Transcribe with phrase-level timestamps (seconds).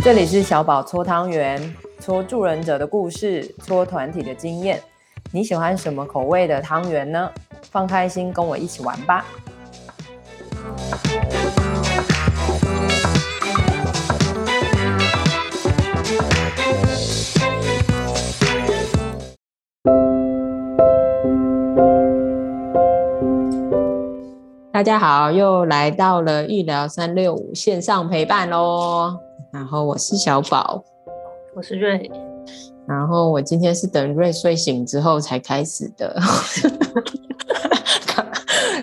[0.00, 4.80] 这里是小宝搓汤圆，搓助人者的故事，搓团体的经验。
[5.32, 7.30] 你喜欢什么口味的汤圆呢？
[7.70, 9.26] 放开心，跟我一起玩吧！
[24.72, 29.27] 大家好，又来到了育疗三六五线上陪伴喽。
[29.50, 30.82] 然后我是小宝，
[31.54, 32.10] 我是瑞，
[32.86, 36.20] 然后我今天是等瑞睡醒之后才开始的，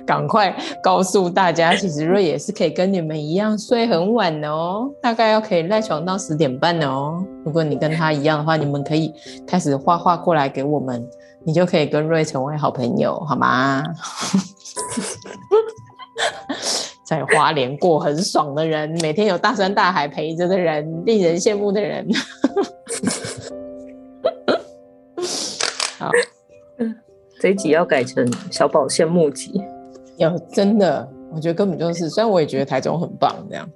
[0.07, 7.23] 赶快告诉大家，其实瑞也是可以跟你们一样睡很晚的哦，大概要可以赖床到十点半的哦。
[7.43, 9.13] 如果你跟他一样的话，你们可以
[9.45, 11.07] 开始画画过来给我们，
[11.43, 13.83] 你就可以跟瑞成为好朋友，好吗？
[17.15, 22.05] 在花莲过很爽的人，每天有大山大海陪着的人，令人羡慕的人。
[25.97, 26.11] 好，
[27.39, 29.61] 这一集要改成小宝羡慕集。
[30.17, 33.69] 有真的，我觉得根本就是，虽然我也觉得台中很棒，这样。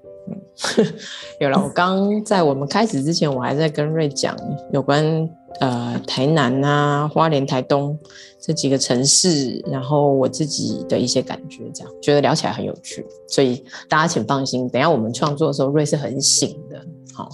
[1.39, 4.35] 有了，我刚在我们开始之前，我还在跟瑞讲
[4.73, 5.29] 有关
[5.61, 7.97] 呃台南啊、花莲、台东
[8.41, 16.81] 这几个城市，然后我自己的一些感觉，这样觉得聊起来很有趣，所以大家请放心，等一下我们创作的时候，瑞是很醒的，
[17.13, 17.29] 好，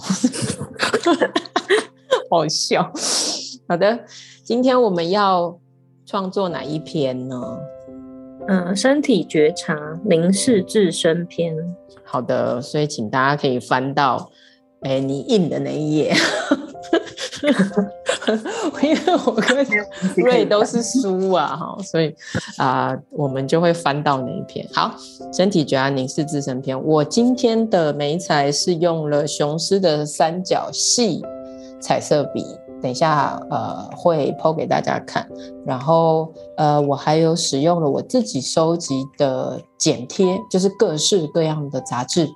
[2.28, 2.92] 好笑。
[3.68, 3.98] 好的，
[4.44, 5.58] 今天我们要
[6.04, 7.58] 创作哪一篇呢？
[8.48, 11.56] 嗯、呃，身体觉察，凝视自身篇。
[12.04, 14.30] 好的，所以请大家可以翻到，
[14.82, 16.14] 哎、欸，你印的那一页，
[18.82, 19.66] 因为我跟
[20.16, 22.14] 瑞都是书啊，哈，所以
[22.58, 24.66] 啊、我们就会翻到那一篇。
[24.72, 24.94] 好，
[25.32, 26.80] 身体觉察，凝视自身篇。
[26.84, 31.22] 我今天的媒材是用了雄狮的三角系
[31.80, 32.44] 彩色笔。
[32.82, 35.26] 等一下，呃，会 po 给大家看。
[35.64, 42.28] 然后，呃，我还有使用了我自己收集的剪贴，就是各式各样的杂志，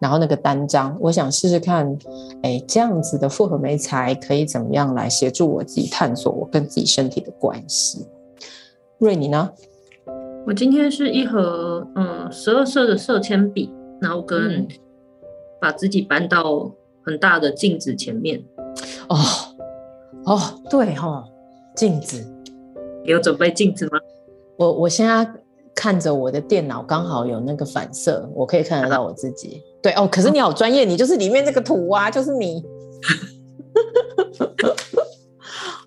[0.00, 1.96] 然后那个单张，我想试试看，
[2.42, 8.06] 哎，这样子的复合媒材可以怎么样来协助我自己探索我跟自己身体的关系。
[8.98, 9.50] 瑞，你呢？
[10.46, 14.66] 我今天是一盒，嗯，十二色的色铅笔，然后跟
[15.60, 16.72] 把自己搬到
[17.04, 18.42] 很大的镜子前面。
[19.08, 19.16] 哦。
[20.26, 20.38] 哦，
[20.68, 21.24] 对哈、哦，
[21.74, 22.22] 镜子，
[23.04, 23.98] 有准备镜子吗？
[24.56, 25.26] 我我现在
[25.74, 29.56] 看着我的电脑，刚好有那个反射，我可以看得到我自己。
[29.56, 32.64] 啊、对哦，可是你好专业，你就是里面这个图啊，就是你。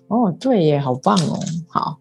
[0.08, 1.38] 哦，对耶，好棒哦。
[1.68, 1.96] 好，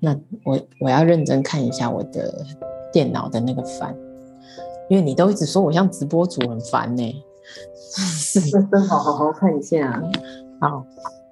[0.00, 0.14] 那
[0.44, 2.44] 我我要认真看一下我的
[2.92, 3.94] 电脑的那个翻，
[4.88, 7.24] 因为你都一直说我像直播主很烦呢。
[7.96, 10.02] 是， 真好，好好看一下。
[10.60, 10.84] 好。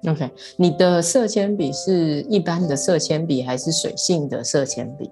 [0.07, 5.11] OK，你的色铅笔是一般的色铅笔还是水性的色铅笔？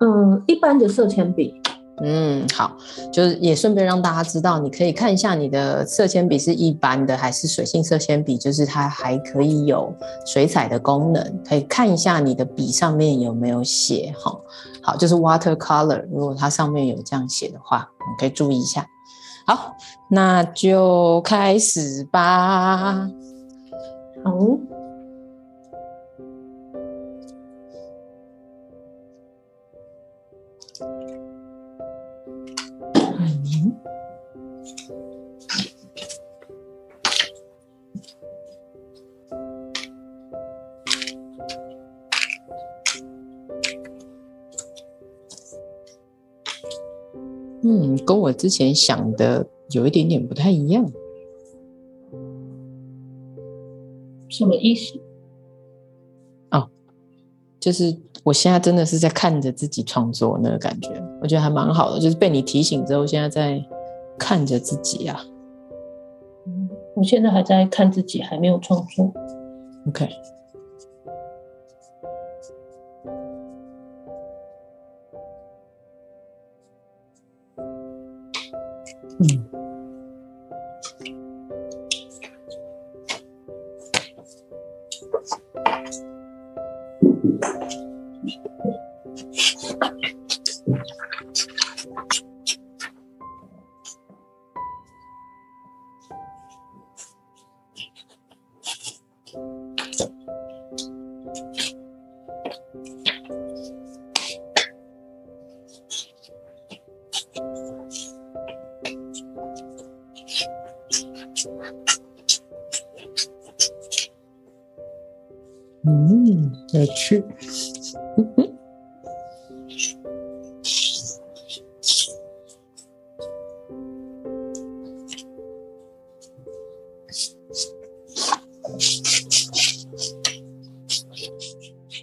[0.00, 1.54] 嗯，一般的色铅笔。
[2.00, 2.76] 嗯，好，
[3.12, 9.92] 就是也顺便让大家知道，你可以看一下你的色铅笔是一般的还是水性色铅笔，就是它还可以有
[10.24, 14.32] 水彩的功能，可以看一下你的笔上面有没有写哈。
[14.80, 18.86] 好，就是 watercolor，如果它上面有这样写的话，你可以注意一下。
[19.44, 19.74] 好，
[20.08, 23.10] 那就开始吧。
[24.24, 24.60] 好，嗯，
[48.38, 50.90] 之前想的有一点点不太一样。
[54.30, 54.98] 什么意思？
[56.50, 56.68] 哦，
[57.58, 60.90] 就是我现在真的是在看着自己创作那个感觉，
[61.20, 61.98] 我觉得还蛮好的。
[61.98, 63.62] 就是被你提醒之后，现在在
[64.18, 65.20] 看着自己啊。
[66.46, 69.12] 嗯，我现在还在看自己，还没有创作。
[69.88, 70.08] OK。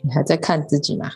[0.01, 1.11] 你还在看自己吗？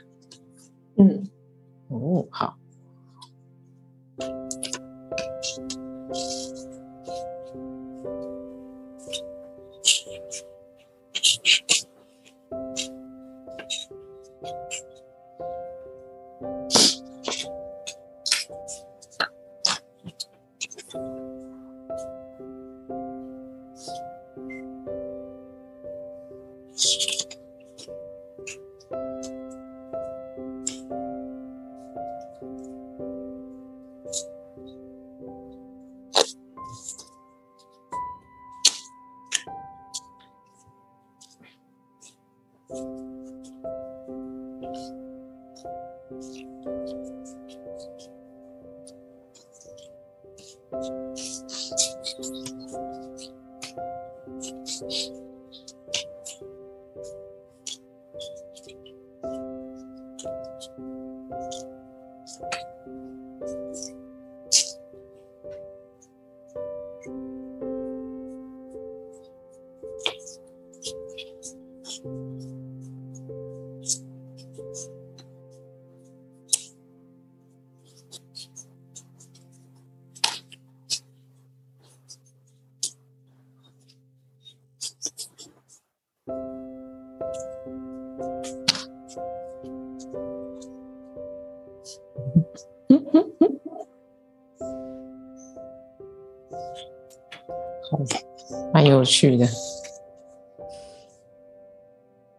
[99.20, 99.46] 趣的，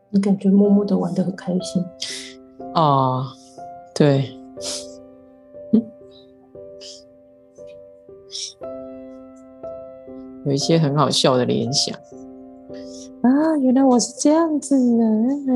[0.08, 1.84] 你感觉默默的玩的很开心。
[2.72, 3.34] 啊，
[3.94, 4.32] 对，
[10.46, 11.94] 有一些很好笑的联想。
[13.20, 15.04] 啊，原来我是这样子的。
[15.46, 15.52] 这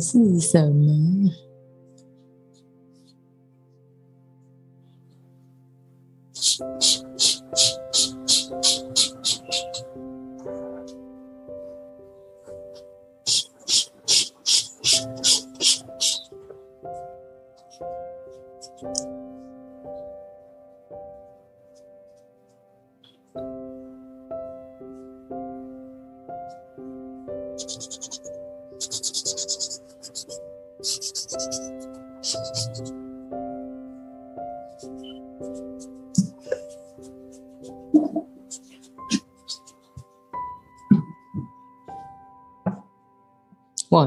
[0.00, 1.09] 是什么？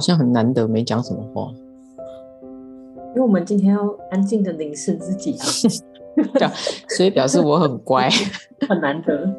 [0.04, 1.50] 像很难得没讲什么话，
[3.16, 5.36] 因为我们今天要安静的凝视自己
[6.42, 6.52] 啊。
[6.90, 8.10] 所以表示我很乖，
[8.68, 9.34] 很难得。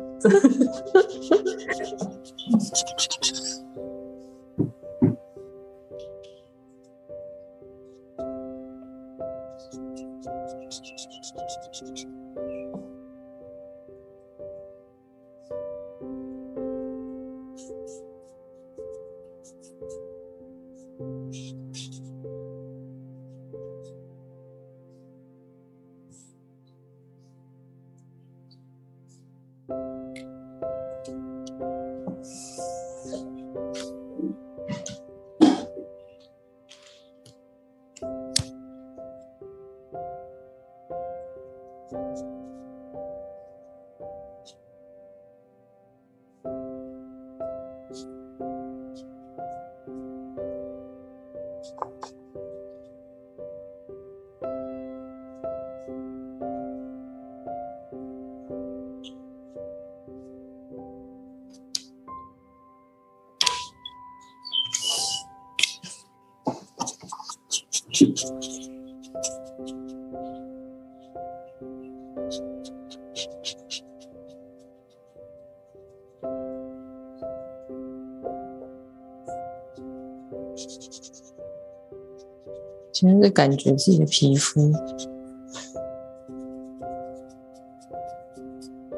[83.05, 84.73] 现在是感觉自己的皮肤，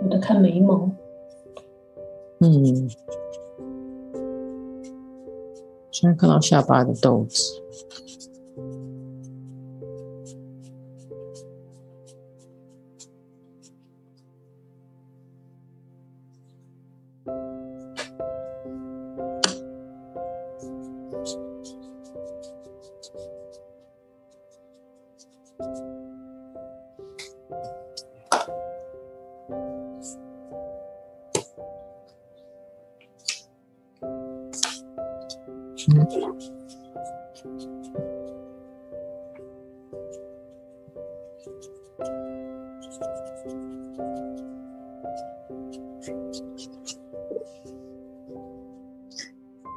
[0.01, 0.89] 我在看眉毛，
[2.39, 2.89] 嗯，
[5.91, 7.56] 现在看到下巴的痘子。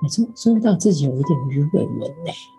[0.01, 2.25] 你注意到自己有一点鱼尾纹呢。
[2.25, 2.58] 然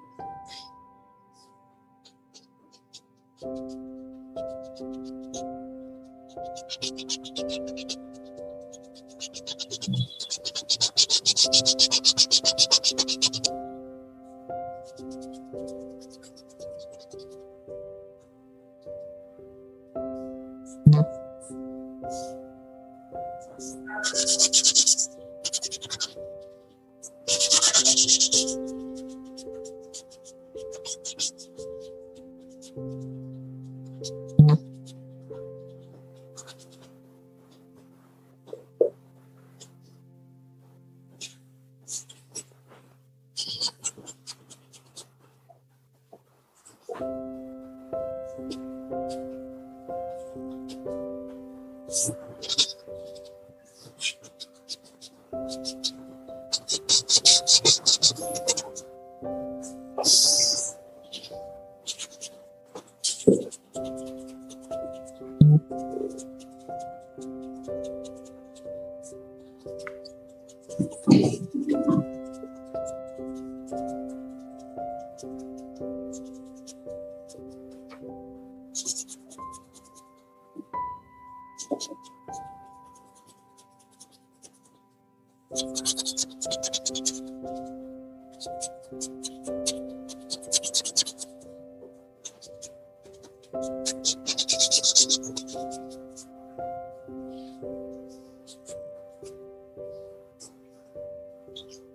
[101.61, 101.90] 后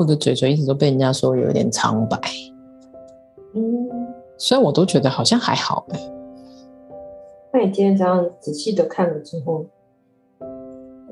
[0.00, 2.18] 我的嘴唇一直都被人家说有点苍白，
[3.54, 3.62] 嗯，
[4.38, 6.00] 虽然我都觉得好像还好哎。
[7.52, 9.66] 那你今天这样仔细的看了之后，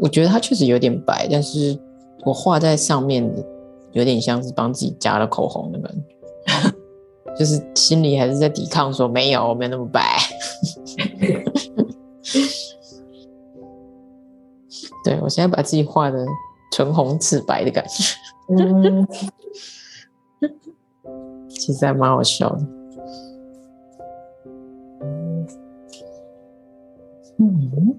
[0.00, 1.78] 我觉得它确实有点白，但是
[2.25, 3.45] 我画在上面的
[3.92, 5.99] 有点像是帮自己加了口红的感觉，
[7.38, 10.02] 就是心里还是在抵抗说没有，没有那么白。
[15.04, 16.25] 对，我现在把自己画的
[16.73, 18.14] 唇红齿白的感觉，
[18.49, 19.07] 嗯，
[21.49, 22.67] 其实还蛮好笑的。
[27.38, 27.99] 嗯。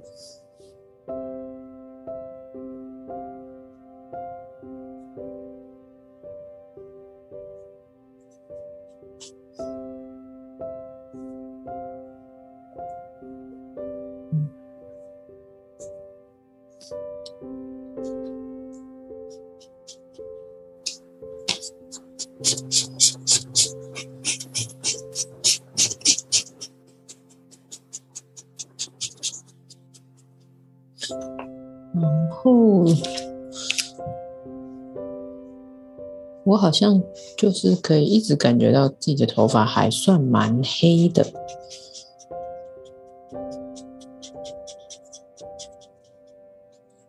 [36.69, 37.01] 好像
[37.35, 41.23] 就是可以一直感觉到自己的头发还算蛮黑的，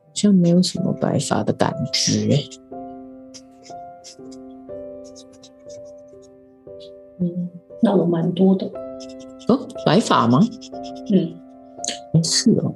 [0.07, 2.39] 好像没有什么白发的感觉。
[7.19, 7.51] 嗯，
[7.83, 8.67] 那我蛮多的。
[9.49, 10.41] 哦，白发吗？
[11.13, 11.39] 嗯，
[12.15, 12.75] 没事哦。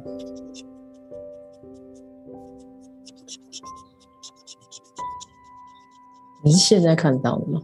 [6.44, 7.62] 你是现在看到的吗？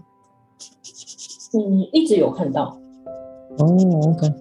[1.52, 2.78] 嗯，一直有看到。
[3.58, 3.66] 哦
[4.08, 4.32] ，OK。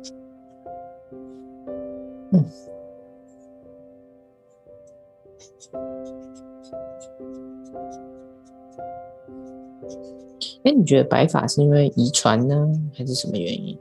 [2.32, 2.46] 嗯。
[10.64, 13.78] 哎，你觉得白发是因为遗传呢，还是什么原因？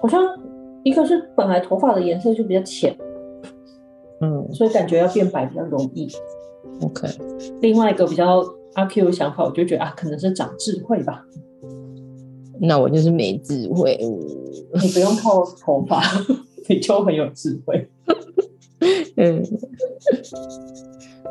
[0.00, 0.22] 好像
[0.84, 2.96] 一个是本来头发的颜色就比较浅，
[4.20, 6.08] 嗯，所以感觉要变白比较容易。
[6.80, 7.08] OK。
[7.60, 8.42] 另外一个比较。
[8.76, 11.24] 阿 Q 想法，我就觉得啊，可能是长智慧吧。
[12.60, 13.98] 那我就是没智慧。
[14.80, 16.02] 你不用靠头发，
[16.68, 17.88] 你就很有智慧。
[19.16, 19.42] 嗯，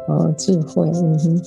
[0.08, 1.42] 哦，智慧，嗯哼。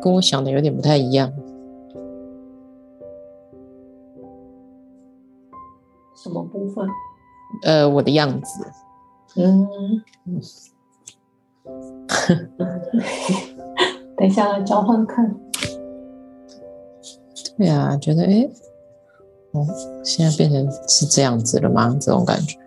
[0.00, 1.32] 跟我想的有点不太一样。
[6.16, 6.88] 什么部分？
[7.62, 8.66] 呃，我的样子。
[9.36, 9.68] 嗯。
[14.16, 15.32] 等一下来交换看。
[17.56, 18.50] 对啊，觉得哎，
[19.52, 19.64] 哦，
[20.04, 21.96] 现在变成是这样子了吗？
[22.00, 22.58] 这种感觉。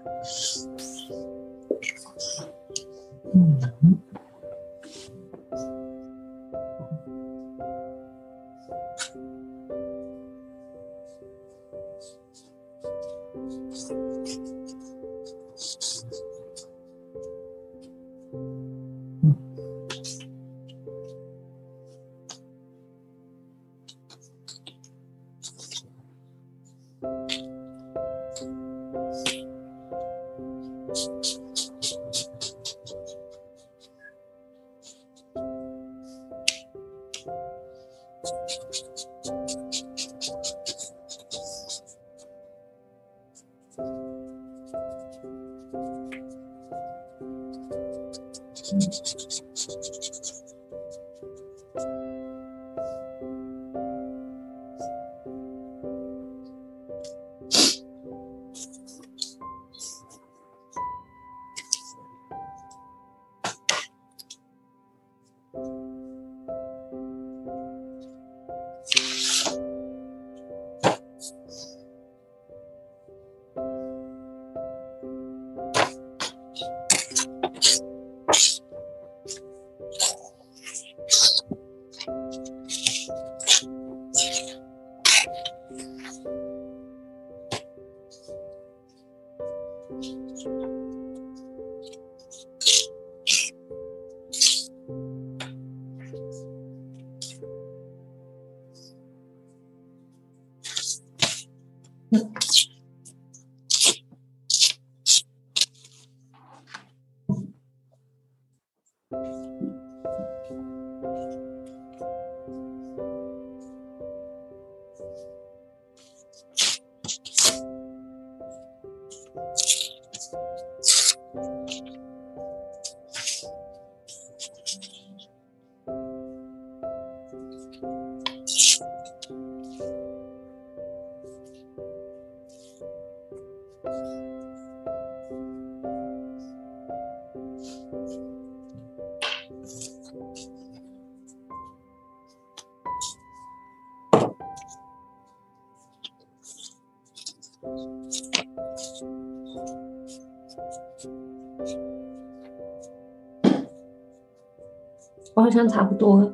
[155.34, 156.34] 我好像差不多了。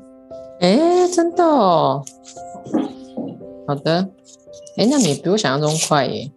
[0.59, 2.03] 哎，真的哦。
[3.67, 4.09] 好的。
[4.77, 6.31] 哎，那你比我想象中快耶。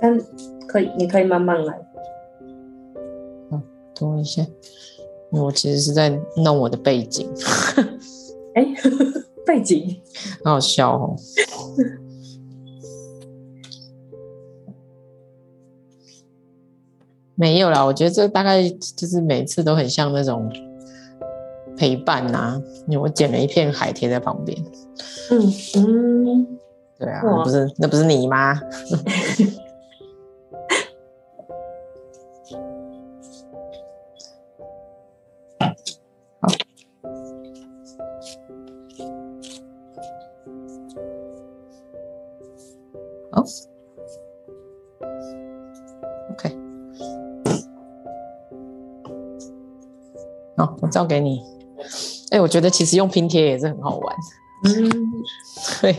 [0.00, 0.18] 但
[0.66, 1.74] 可以，你可以慢慢来。
[3.50, 3.60] 好，
[3.94, 4.44] 等我一下。
[5.30, 7.26] 我其实是在弄我的背景。
[8.54, 8.66] 哎，
[9.46, 9.98] 背景，
[10.44, 11.16] 好好笑哦。
[17.42, 18.62] 没有啦，我觉得这大概
[18.96, 20.48] 就是每次都很像那种
[21.76, 22.62] 陪伴呐、啊。
[22.86, 24.56] 因为我捡了一片海贴在旁边。
[25.32, 26.46] 嗯嗯，
[27.00, 28.54] 对啊，那不是那不是你吗？
[36.40, 36.48] 好，
[43.32, 43.44] 好
[50.64, 51.42] 好，我照给你。
[52.30, 54.16] 哎、欸，我觉得其实用拼贴也是很好玩。
[54.64, 54.88] 嗯，
[55.82, 55.96] 对，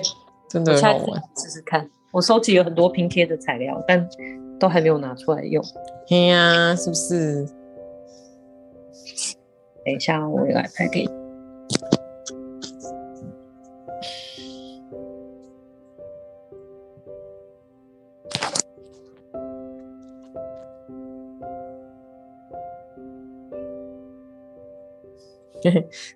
[0.49, 1.21] 真的很好玩。
[1.35, 4.07] 试试看，我收集了很多拼贴的材料，但
[4.57, 5.61] 都还没有拿出来用。
[6.07, 7.45] 嘿呀、啊，是不是？
[9.83, 11.09] 等一下，我来拍给你。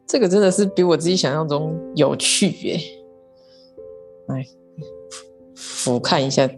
[0.08, 2.80] 这个真的是比我自己想象中有趣耶！
[4.28, 4.46] 来
[5.56, 6.50] 俯瞰一下，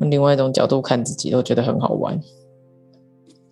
[0.00, 2.20] 用另外一种角度看自己，都觉得很好玩。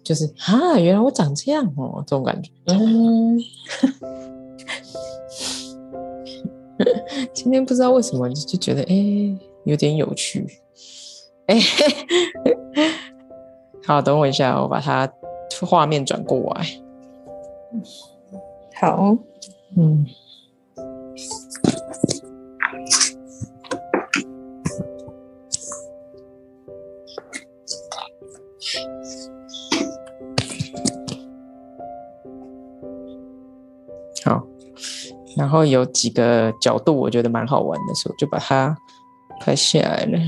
[0.02, 2.50] 就是啊，原来我长这样哦，这种感觉。
[2.66, 3.38] 嗯，
[7.32, 10.46] 今天不知道为什么就觉得哎，有点有趣。
[11.46, 11.58] 哎，
[13.86, 15.10] 好，等我一下，我把它
[15.62, 16.66] 画面转过来。
[18.80, 19.16] 好，
[19.76, 20.04] 嗯，
[34.24, 34.46] 好，
[35.36, 38.76] 然后有几个角度我觉得蛮好玩的，所以就把它
[39.40, 40.18] 拍下来了。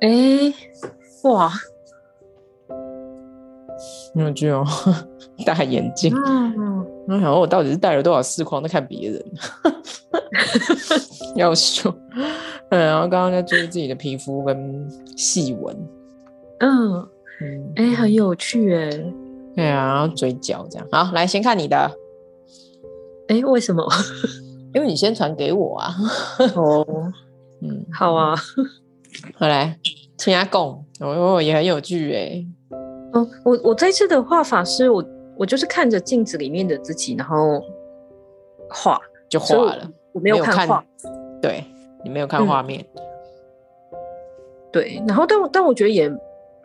[0.00, 0.52] 哎。
[1.24, 1.50] 哇，
[4.14, 4.64] 有趣哦！
[5.44, 9.24] 戴 眼镜，嗯，我想我到底是戴了多少视框在看别人，
[11.36, 11.92] 要秀。
[12.70, 15.76] 嗯，然后刚刚在注意自己的皮肤跟细纹，
[16.60, 16.92] 嗯
[17.40, 18.90] 嗯，哎、欸，很有趣哎，
[19.56, 21.76] 对啊，然后嘴角这样，好，来先看你的，
[23.28, 23.84] 哎、欸，为什么？
[24.74, 25.94] 因为你先传给我啊。
[26.54, 26.86] 哦，
[27.62, 28.34] 嗯，好啊，
[29.34, 29.78] 好来。
[30.16, 32.46] 亲阿公，哦，也很有趣哎。
[33.14, 35.04] 哦，我我这次的画法是我
[35.36, 37.62] 我就是看着镜子里面的自己，然后
[38.68, 39.90] 画就画了。
[40.12, 40.84] 我没有看画，
[41.40, 41.64] 对，
[42.04, 42.84] 你没有看画面。
[42.94, 43.02] 嗯，
[44.72, 46.12] 对，然后但我但我觉得也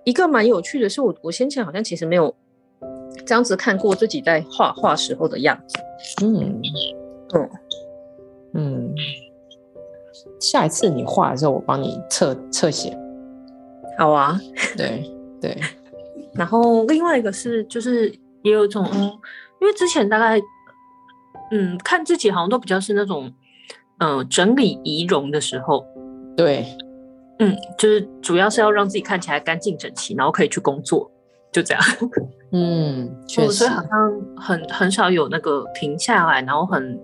[0.04, 2.34] 一个蛮有趣的是我，我我先前好像其实没有
[3.26, 5.80] 这样子看过自己在画画时候的样子。
[6.26, 6.62] 嗯
[7.34, 7.50] 嗯
[8.54, 8.96] 嗯，
[10.40, 12.96] 下一次你画的时候，我帮你侧侧写。
[13.98, 14.40] 好啊，
[14.78, 15.04] 对
[15.42, 15.58] 对，
[16.40, 18.10] 然后另外一个是，就是
[18.44, 18.88] 也有一种，
[19.60, 20.42] 因为之前大概，
[21.52, 23.30] 嗯，看自己好像都比较是那种，
[23.98, 25.86] 嗯、呃，整理仪容的时候，
[26.38, 26.66] 对，
[27.40, 31.12] 嗯，就是主要是要让自己看起来干净整齐，然后可以去工作，
[31.52, 31.84] 就这样，
[32.54, 36.98] 嗯，确实，所以好像很很少有那个停下来，然后很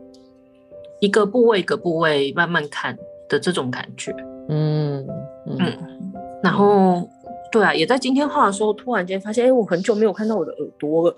[1.01, 4.15] 一个部位一个部位慢慢看的这种感觉，
[4.47, 5.05] 嗯
[5.45, 5.57] 嗯。
[5.59, 6.01] 嗯
[6.43, 7.09] 然后，
[7.51, 11.17] 对啊，也在今天画的时候，突然间发现，哎，我很久没有看到我的耳朵了。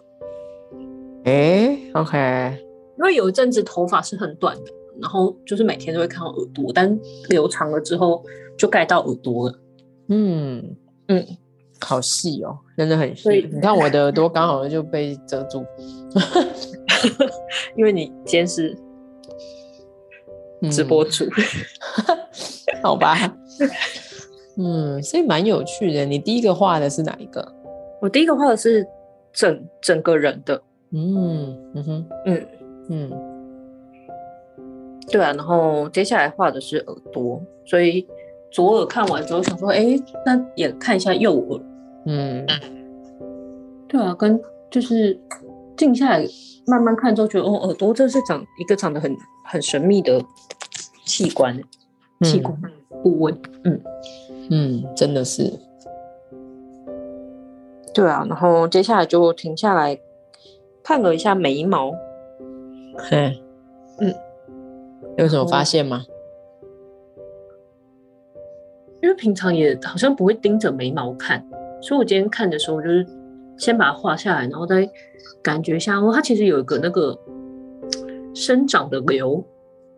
[1.24, 2.58] 哎，OK，
[2.98, 6.98] 因为有一阵子头发是很短的，然后就是每天都会看到耳朵，但
[7.30, 8.24] 留长了之后
[8.58, 9.60] 就盖到耳朵了。
[10.10, 10.76] 嗯
[11.08, 11.26] 嗯，
[11.82, 13.50] 好细哦，真的很细。
[13.52, 15.66] 你看我的耳朵刚好就被遮住，
[17.76, 18.78] 因为你今天是
[20.72, 21.26] 直播主，
[22.06, 23.18] 嗯、好吧。
[24.58, 26.06] 嗯，所以蛮有趣的。
[26.06, 27.54] 你第一个画的是哪一个？
[28.02, 28.86] 我第一个画的是
[29.32, 30.62] 整整个人的。
[30.92, 32.48] 嗯嗯哼嗯
[32.90, 33.12] 嗯，
[35.08, 35.34] 对啊。
[35.34, 38.08] 然后接下来画的是耳朵，所以
[38.52, 39.86] 左耳看完之后想说，哎，
[40.26, 41.62] 那也看一下右耳。
[42.06, 42.46] 嗯，
[43.88, 44.42] 对啊，跟
[44.72, 45.20] 就是
[45.76, 46.26] 静下来
[46.66, 50.24] 慢慢看之后，觉得哦，耳朵这是长一个长得很很神秘的
[51.06, 51.62] 器官，
[52.22, 52.58] 器官
[53.04, 53.34] 部位。
[53.66, 53.82] 嗯嗯，
[54.96, 55.52] 真的是。
[57.94, 60.00] 对啊，然后接下来就停下来
[60.84, 61.92] 看了一下眉毛。
[62.98, 63.42] 嘿，
[64.00, 64.14] 嗯，
[65.18, 66.06] 有什么发现吗？
[69.02, 71.48] 因为平常也好像不会盯着眉毛看，
[71.82, 73.06] 所以我今天看的时候，就是
[73.58, 74.90] 先把它画下来，然后再
[75.42, 77.18] 感觉一下，哦，它其实有一个那个
[78.34, 79.44] 生长的瘤，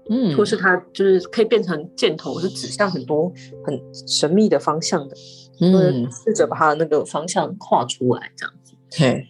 [0.10, 3.32] 嗯，或是它就是可以变成箭头，是指向很多
[3.66, 5.16] 很神秘的方向的，
[5.62, 8.74] 嗯，试着把它那个方向画出来，这样子。
[8.92, 9.28] 嘿，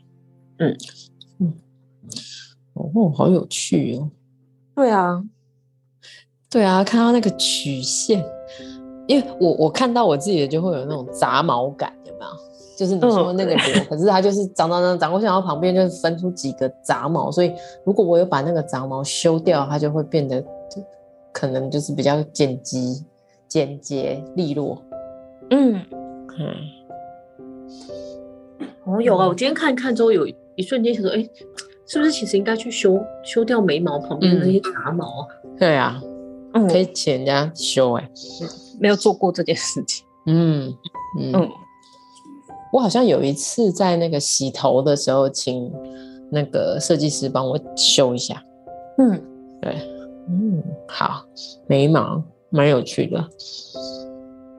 [0.57, 0.77] 嗯
[1.39, 1.53] 嗯，
[2.73, 4.09] 哦，好有趣哦。
[4.75, 5.23] 对啊，
[6.49, 8.25] 对啊，看到那个曲线。
[9.07, 12.31] 因为我我看到我自己的就会有那种杂毛感，有没有？
[12.77, 17.51] 就是你说那个瘤，嗯、可是它就是长长长长过去，然后旁边就分出几个杂毛，所以
[17.83, 20.45] 如果我有把那个杂毛修掉，它就会变得
[21.39, 22.77] 可能就是比较简洁、
[23.47, 24.83] 简洁利落。
[25.51, 25.81] 嗯
[26.37, 26.53] 嗯，
[28.83, 31.23] 哦有啊，我今天看一看之后，有一瞬间想说，哎，
[31.87, 35.25] 是不是其实应该去修修掉眉毛旁边的那些杂毛？
[35.45, 36.01] 嗯、对啊，
[36.55, 38.09] 嗯，可以请人家修哎、欸。
[38.77, 40.05] 没有做过这件事情。
[40.25, 40.75] 嗯
[41.17, 41.49] 嗯，嗯，
[42.73, 45.71] 我好像有一次在那个洗头的时候，请
[46.29, 48.43] 那个设计师帮我修一下。
[48.97, 49.21] 嗯，
[49.61, 49.77] 对，
[50.29, 51.25] 嗯，好，
[51.67, 53.17] 眉毛蛮有趣的。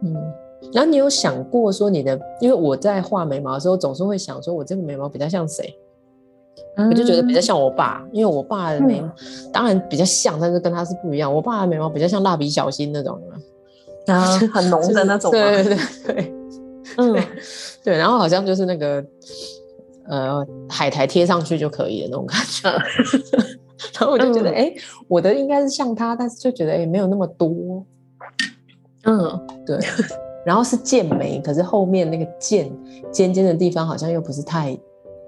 [0.03, 0.15] 嗯，
[0.73, 5.75] 然后你有想过说你的，因为我在画眉毛的时候，总是会想说我这个眉毛比较像谁？
[6.77, 9.09] 嗯，我就觉得比较像我爸，因为我爸的眉毛
[9.53, 11.33] 当然比较像，但是跟他是不一样。
[11.33, 13.21] 我爸的眉毛比较像蜡笔小新那种。
[14.07, 16.33] 啊，很浓的那种，对对对，
[16.97, 17.15] 嗯，
[17.85, 19.05] 对，然后好像就是那个
[20.09, 22.73] 呃海苔贴上去就可以的那种感觉，
[24.01, 27.85] 然后我就觉得，哎、嗯欸，我的应该是像他，但是就觉得，哎、欸，没有那么多，
[29.05, 29.79] 嗯，对，
[30.45, 32.73] 然后是剑眉，可是后面那个剑
[33.13, 34.79] 尖尖的地方好像又不是太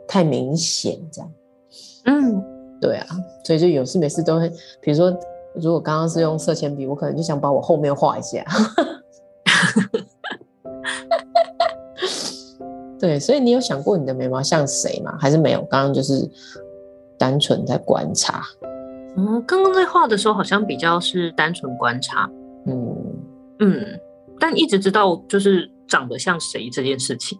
[0.08, 1.32] 太明显，这样，
[2.06, 2.42] 嗯，
[2.80, 3.06] 对啊，
[3.44, 4.48] 所以就有事没事都会，
[4.80, 5.14] 比如说。
[5.54, 8.42] 如果刚刚是用色铅笔，我可能就想把我后面画一下。
[12.98, 15.14] 对，所以你有想过你的眉毛像谁吗？
[15.20, 15.60] 还是没有？
[15.66, 16.26] 刚刚就是
[17.22, 18.42] 单纯在观察。
[19.16, 22.28] 嗯，刚刚在画的时候好像比较是单纯观察。
[22.66, 22.96] 嗯
[23.60, 23.86] 嗯，
[24.40, 27.38] 但一直知道就是长得像谁这件事情。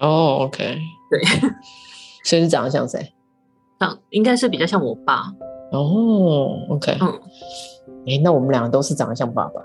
[0.00, 0.78] 哦，OK，
[1.10, 1.20] 对，
[2.24, 3.12] 所以是长得像谁？
[3.78, 5.24] 长应该是比较像我爸。
[5.72, 7.08] 哦，OK，嗯，
[8.06, 9.60] 哎、欸，那我们两个都是长得像爸爸。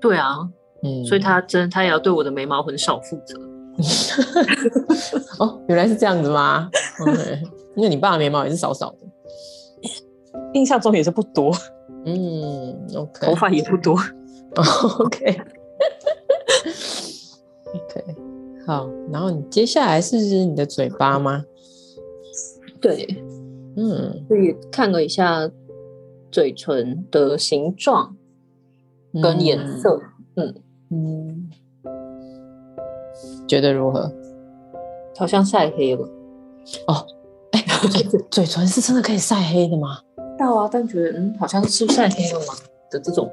[0.00, 0.36] 对啊，
[0.84, 3.36] 嗯，所以他真他也要对我的眉毛很少负责。
[5.40, 6.70] 哦，原来是这样子吗
[7.00, 7.42] ？OK，
[7.76, 8.98] 因为你爸的眉毛也是少少的，
[10.54, 11.52] 印象中也是不多。
[12.04, 13.96] 嗯，OK， 头发也不多。
[14.54, 15.40] OK，OK，、okay.
[17.74, 18.16] okay.
[18.66, 21.44] 好，然后你接下来是你的嘴巴吗？
[22.80, 23.22] 对。
[23.74, 25.50] 嗯，所以看了一下
[26.30, 28.14] 嘴唇的形状
[29.22, 29.98] 跟颜色，
[30.36, 30.54] 嗯
[30.90, 31.50] 嗯，
[33.48, 34.12] 觉得如何？
[35.16, 36.06] 好像晒黑了
[36.86, 37.06] 哦。
[38.30, 39.98] 嘴唇是真的可以晒黑的吗？
[40.38, 42.54] 到啊，但觉得嗯，好像是晒黑了吗
[42.90, 43.30] 的这种。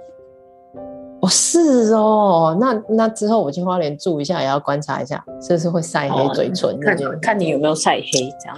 [1.22, 2.58] 哦，是哦。
[2.60, 6.70] 那那之后我去花莲住一下，也要观察一下，是不是会晒黑嘴唇？
[6.72, 8.06] 哦、看看你有没有晒黑
[8.40, 8.58] 这样。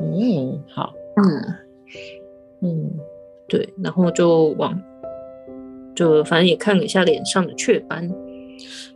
[0.00, 0.92] 嗯，好。
[1.16, 1.54] 嗯
[2.62, 2.90] 嗯，
[3.48, 4.78] 对，然后就往
[5.94, 8.10] 就反正也看了一下脸上的雀斑，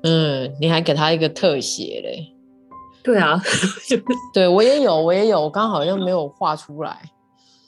[0.03, 2.27] 嗯，你还给他一个特写嘞？
[3.03, 3.41] 对啊，
[4.35, 6.91] 对我也有，我也有，我刚好像没有画出来。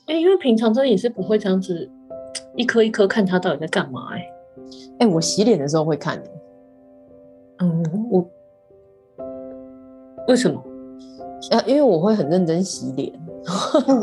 [0.06, 1.88] 哎、欸，因为平常真的也是不会这样子
[2.56, 4.18] 一颗一颗看它到底在干嘛、欸。
[4.18, 4.26] 哎，
[5.00, 6.22] 哎，我洗脸的时候会看。
[7.58, 8.28] 嗯，我
[10.28, 10.62] 为什么？
[11.50, 13.12] 啊，因为我会很认真洗脸。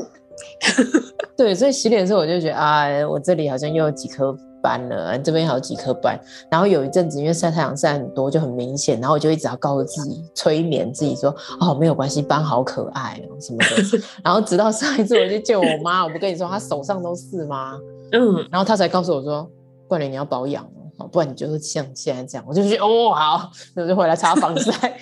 [1.38, 6.20] 对，所以洗脸的时候我就觉得啊，我这里好像又有几颗斑了，这边还有几颗斑。
[6.50, 9.00] 然后有一阵子因为晒太阳晒很多，就很明显。
[9.00, 14.00] 然后我就一直要告诉自己，催眠自己说，哦，没有关系，斑好可爱哦什么的。
[14.24, 17.78] 然后直到上一次我去见我妈，我不跟你说，她手上都是吗？
[18.12, 19.50] 嗯，然后她才告诉我说，
[19.88, 20.64] 冠霖你要保养
[20.98, 22.46] 哦，不然你就是像现在这样。
[22.48, 24.98] 我就觉得哦好，那我就回来擦防晒。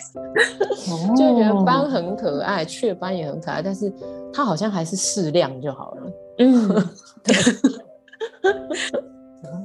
[1.17, 3.91] 就觉得斑很可爱，雀斑也很可爱，但是。
[4.33, 6.11] 它好像还是适量就好了。
[6.39, 6.67] 嗯，
[7.23, 7.33] 对，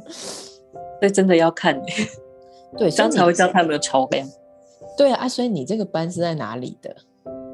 [0.08, 1.80] 所以真的要看。
[2.78, 4.26] 对，这样才会知道它有没有超量。
[4.96, 6.94] 对啊，所以你这个斑是在哪里的？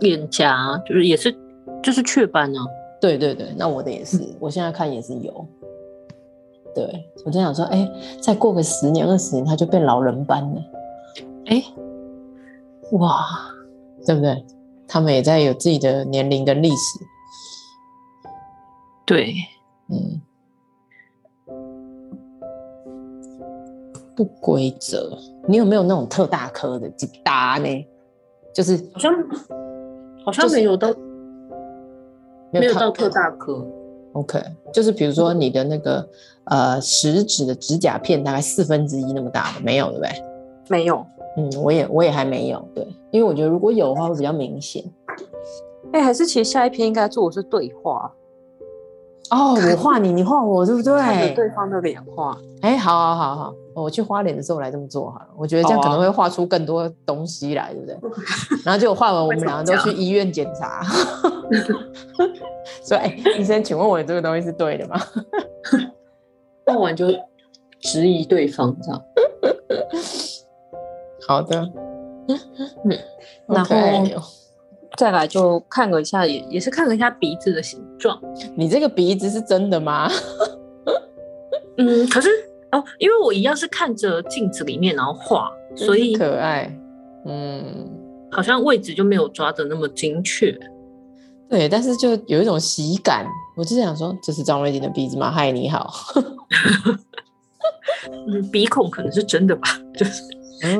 [0.00, 1.36] 脸颊，就是也是
[1.82, 2.60] 就是雀斑啊。
[3.00, 5.46] 对对对，那我的也是，我现在看也是有。
[6.74, 10.62] 对，我就想说，哎，再过个十年二十年，他就变老人斑了。
[11.46, 11.62] 哎，
[12.92, 13.26] 哇，
[14.06, 14.44] 对不对？
[14.86, 16.98] 他们也在有自己的年龄的历史。
[19.04, 19.34] 对，
[19.88, 20.20] 嗯。
[24.18, 27.86] 不规则，你有没有那种特大颗的几大呢？
[28.52, 29.14] 就是好像
[30.24, 30.92] 好像没有到，
[32.50, 33.64] 没有到特大颗。
[34.14, 36.08] OK，就是比如说你的那个
[36.46, 40.10] 呃食指的指甲片大概四分之一那么大的，没有对不对？
[40.68, 44.84] 没有，嗯，我也我也还没有，对，因为我觉得如果有的话会比较明显。
[45.92, 48.12] 哎，还是其实下一篇应该做的是对话。
[49.30, 50.96] 哦， 我画你，你画我，对不对？
[50.98, 52.36] 看着对方的脸画。
[52.62, 55.26] 哎，好好好好，我去花脸的时候来这么做好了。
[55.36, 57.96] 我觉得这样可能会画出更多东西来，对不对？
[58.64, 60.82] 然后就画完，我们两个都去医院检查。
[62.82, 64.98] 所以，哎，医生，请问我这个东西是对的吗？
[66.66, 67.06] 画完就
[67.80, 69.02] 质疑对方，这样。
[71.26, 71.68] 好的。
[73.46, 73.76] 然后。
[74.98, 78.20] 再来就看了一下，也也是看了一下鼻子的形状。
[78.56, 80.10] 你这个鼻子是真的吗？
[81.78, 82.28] 嗯，可是
[82.72, 86.76] 哦，因为我一样是看着镜子里面然后画，所以可爱。
[87.26, 87.88] 嗯，
[88.32, 90.52] 好像位置就没有抓的那么精确。
[91.48, 93.24] 对，但是就有一种喜感。
[93.56, 95.30] 我就想说，这是张瑞婷的鼻子吗？
[95.30, 95.88] 嗨，你好。
[98.26, 100.24] 嗯，鼻孔可能是真的吧，就是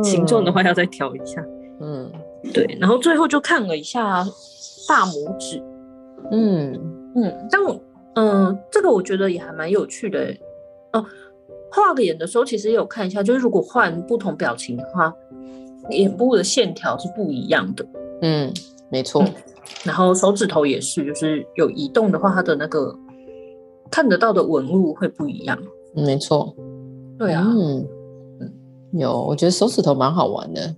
[0.02, 1.40] 形状的话要再调一下。
[1.81, 2.11] 嗯。
[2.52, 4.24] 对，然后最后就看了一下
[4.88, 5.62] 大拇指，
[6.30, 6.72] 嗯
[7.14, 7.80] 嗯，但我
[8.14, 10.34] 嗯，这个我觉得也还蛮有趣的。
[10.92, 11.04] 哦，
[11.70, 15.12] 画脸的时候其实也有看一下，就是如果换不同表情的话，
[15.90, 17.87] 脸部的线条是不一样的。
[18.22, 18.52] 嗯，
[18.90, 19.22] 没错。
[19.22, 19.32] 嗯，
[19.84, 22.96] 然后手指头也是，就是有移动的话，它的那个
[23.90, 25.58] 看得到的纹路会不一样。
[25.94, 26.54] 没错。
[27.18, 27.44] 对啊。
[27.46, 27.87] 嗯
[28.40, 28.52] 嗯，
[28.92, 30.74] 有，我觉得手指头蛮好玩的。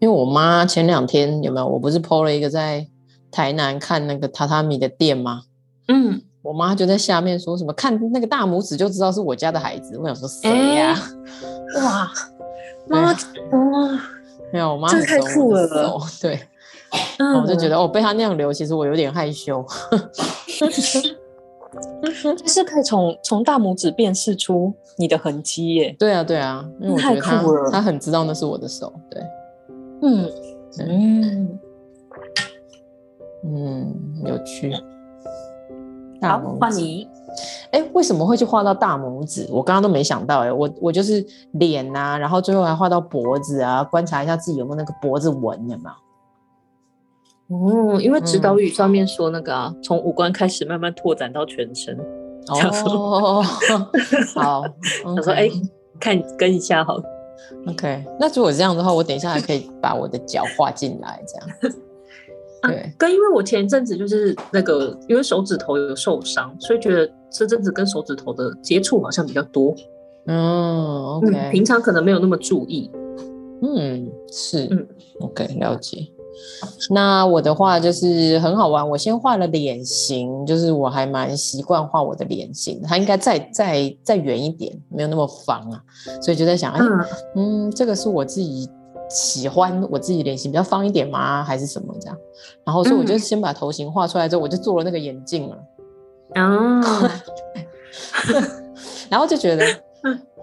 [0.00, 1.66] 因为我妈前两天有没有？
[1.66, 2.86] 我不是 po 了一个在
[3.30, 5.42] 台南看那个榻榻米的店吗？
[5.88, 9.98] 嗯，我妈就在下面说什么，看那个大拇指就知道是我家的孩子。
[9.98, 10.94] 我想说谁呀？
[11.82, 12.10] 哇，
[12.88, 13.16] 妈，哇，
[14.52, 15.68] 没有，我妈这太酷了。
[16.20, 16.40] 对，
[17.42, 19.64] 我就觉得哦，被她那样留，其实我有点害羞。
[22.46, 25.94] 是可以从从大拇指辨识出你的痕迹耶？
[25.98, 29.22] 对啊，对啊，因为我觉得她她很知道那是我的手，对。
[30.00, 30.30] 嗯
[30.80, 31.58] 嗯
[33.44, 34.74] 嗯，有趣。
[36.20, 37.08] 好，换你。
[37.70, 39.46] 哎，为什么会去画到大拇指？
[39.50, 40.40] 我刚刚都没想到。
[40.40, 45.84] 哎，我我就是脸啊，然后最后还画到脖子啊，观察一下自己有没有那个脖子纹，有没
[47.48, 47.56] 有？
[47.94, 51.96] 哦，因为指导语上面说那个啊，嗯、从五官开始慢慢拓展到全身。
[52.48, 53.42] 哦，
[54.34, 54.64] 好，
[55.16, 55.48] 他说哎，
[56.00, 57.02] 看跟一下好了。
[57.66, 61.74] OK，那如果这样的话，我等一下还可以把我的脚画进来，这样。
[62.62, 69.74] 对、啊，跟因为我前一阵子就是那个，因为手指头有受伤，所以觉得这阵子跟手指头的接触好像比较多。
[70.26, 72.90] 哦，OK，嗯，平常可能没有那么注意。
[73.62, 74.86] 嗯，是，嗯
[75.20, 76.06] ，OK，了解。
[76.90, 85.82] 那我的话就是很好玩，我先画了脸型，就是我还蛮习惯画我的脸型，它应该再再再圆一点，没有那么方啊，
[86.22, 86.80] 所以就在想，哎，
[87.36, 88.68] 嗯，这个是我自己
[89.10, 91.42] 喜欢我自己脸型比较方一点吗？
[91.44, 92.16] 还是什么这样？
[92.64, 95.56] 然后所以我就先把头型画出来之后，我就做了那个眼镜了，
[96.36, 97.10] 哦，
[99.08, 99.64] 然后就觉得。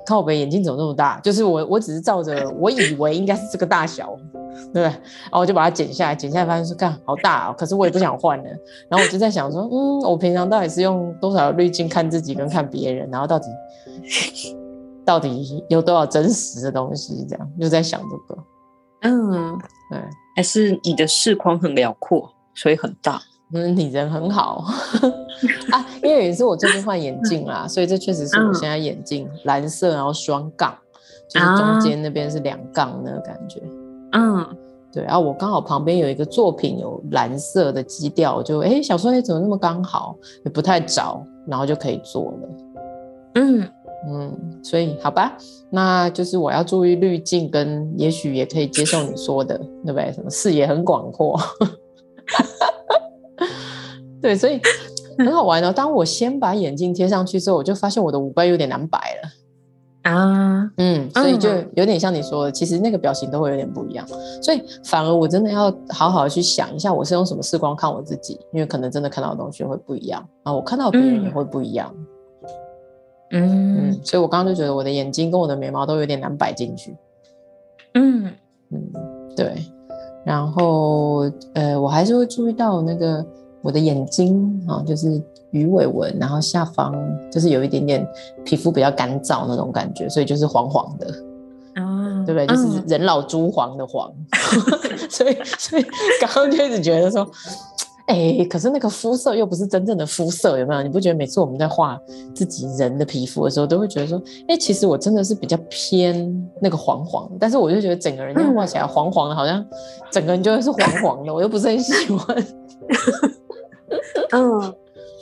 [0.07, 1.19] 看我的眼睛怎么那么大？
[1.21, 4.15] 就是我，我只是照着我以为应该是这个大小，
[4.55, 4.83] 对不对？
[4.83, 7.55] 然后我就把它剪下来，剪下来发现说，看好大哦。
[7.57, 8.43] 可是我也不想换了。
[8.89, 13.09] 然后我就在想说，嗯，我平常到底是用多少滤镜看自己跟看别人？
[13.11, 13.47] 然后到底
[15.05, 17.25] 到底有多少真实的东西？
[17.29, 18.43] 这样就在想这个。
[19.01, 19.57] 嗯，
[19.91, 19.99] 对，
[20.35, 23.21] 还是你的视框很辽阔，所以很大。
[23.53, 24.65] 嗯，你人很好
[25.71, 30.75] 啊，因为也是我最近换眼镜啦，所以这确实是我现在眼镜、嗯、蓝色，然后双杠，
[31.29, 33.61] 就是中间那边是两杠那个感觉。
[34.11, 34.45] 嗯，
[34.91, 42.39] 对，然后我刚好旁边有一个作品有蓝色的基调，就哎，想说哎，怎么那么刚好，也不太早，然后就可以做了。
[43.35, 43.67] 嗯
[44.07, 45.35] 嗯，所以好吧，
[45.69, 50.11] 那就是我要注意滤镜，跟也许也可以接受你说的，对不对？
[50.13, 51.37] 什么视野很广阔。
[54.21, 54.59] 对，所以
[55.17, 55.71] 很好玩哦。
[55.71, 59.29] 当我先把眼镜贴上去之后，我就发现我的五官有点难摆了。
[60.05, 64.07] 啊，嗯，所以就有点像你说的，其实那个表情都会有点不一样，
[64.39, 71.91] 所以反而我真的要好好去想一下，我是用什么视光看我自己，因为可能真的看到的东西会不一样啊，我看到别人也会不一样，
[73.31, 73.89] 嗯。
[73.89, 76.95] 嗯，所以我刚刚就觉得我的眼睛跟我的眉毛都有点难摆进去，
[77.95, 78.31] 嗯。
[78.69, 78.79] 嗯，
[79.35, 79.55] 对，
[80.23, 81.23] 然后
[81.55, 83.25] 呃，我还是会注意到那个
[83.63, 85.19] 我的眼睛啊，就是。
[85.55, 86.93] 鱼尾纹，然后下方
[87.31, 88.05] 就是有一点点
[88.43, 91.07] 皮肤比较干燥那种感觉，所以就是黄黄的，
[91.81, 92.45] 啊，对不对？
[92.45, 94.11] 就是人老珠黄的黄，
[95.09, 95.85] 所以所以
[96.19, 97.25] 刚刚就一直觉得说，
[98.07, 100.83] 哎，可是那个肤色又不是真正的肤色，有没有？
[100.83, 101.97] 你不觉得每次我们在画
[102.33, 109.65] 自己人的皮肤的时候，都会觉得说，哎，其实我真的是比较偏那个黄黄，但是我就觉得整个人要画起来黄黄的，好像
[110.11, 112.45] 整个人就是黄黄的，我又不是很喜欢，
[114.35, 114.75] 嗯。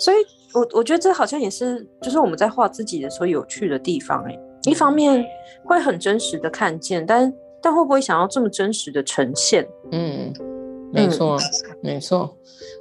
[0.03, 0.17] 所以
[0.53, 4.37] 我，我我觉得这好像也是，就是我们在画自己的时候有趣的地方哎。
[4.65, 5.23] 一方面
[5.65, 9.67] 会很真实的看见，但但会不会想要这么真实的呈现？
[9.91, 10.33] 嗯，
[10.91, 11.41] 没错，嗯、
[11.81, 12.33] 没错。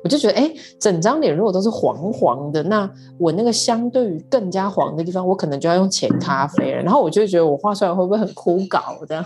[0.05, 6.83] 我就觉得，哎，整张脸如果都是黄黄的，那我那个相对于更加黄的地方，我可能就要用浅咖啡了。
[6.83, 9.25] 然后我就觉得，我画出来会不会很枯槁这样？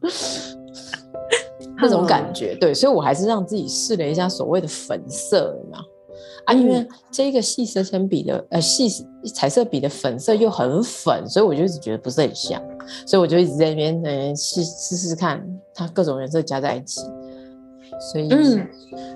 [1.80, 2.74] 那种感觉，对。
[2.74, 5.91] 所以我还是让自己试了一下所谓的粉色，有没有？
[6.44, 8.88] 啊，因为这个细色铅笔的呃细
[9.34, 12.60] 彩色笔的粉色又很粉，所以我就一直觉得不是很像，
[13.06, 15.42] 所以我就一直在那边嗯试试试看
[15.74, 17.00] 它各种颜色加在一起，
[18.12, 18.28] 所以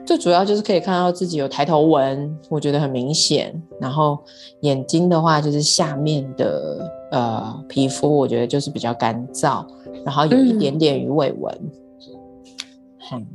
[0.06, 3.60] 最主要就是可以看到自己有抬头纹，我觉得很明显。
[3.80, 4.18] 然后
[4.60, 9.66] 眼睛的话，就是下面的呃皮肤，我觉得就是比较干燥，
[10.04, 11.52] 然后有一点点鱼尾纹。
[11.54, 11.70] 嗯，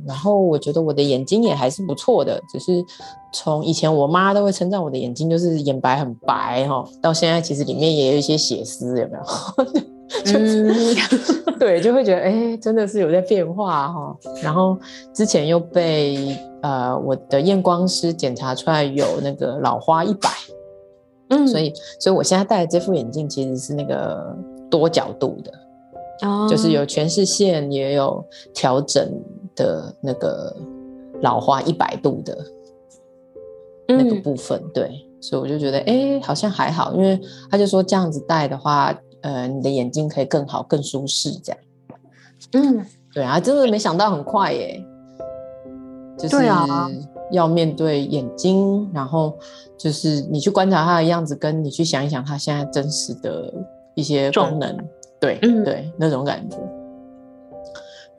[0.06, 2.84] 然后我觉得我的眼睛也还是不错的，只是
[3.32, 9.82] 从以前我妈都会称赞我的眼睛就是眼白很白哈，到现在其实里面也有一些血丝，有没有？
[10.26, 14.14] 就是嗯、 对，就会觉得哎，真的是有在变化哈。
[14.42, 14.78] 然后
[15.14, 20.28] 之前又被呃我的验光师检查出来有那个老花一百，
[21.30, 24.36] 嗯，所以所以我现在戴的这副眼镜其实是那个
[24.70, 29.10] 多角度的，哦，就是有全视线也有调整。
[29.54, 30.54] 的那个
[31.20, 32.38] 老花一百度的
[33.88, 41.60] 那个部分，嗯、对，所以我就觉得，哎、欸，好像还好，因为他就说这样子戴的话，呃，你的眼睛可以更好、更舒适，这样。
[42.54, 42.84] 嗯，
[43.14, 44.84] 对啊，真的没想到很快耶，
[46.18, 46.44] 就是
[47.30, 49.38] 要面对眼睛，然后
[49.78, 53.52] 就是你去观察他的样子，跟你去想一想他现在真实的
[53.94, 54.76] 一些功能，
[55.20, 56.56] 对，嗯、对，那种感觉。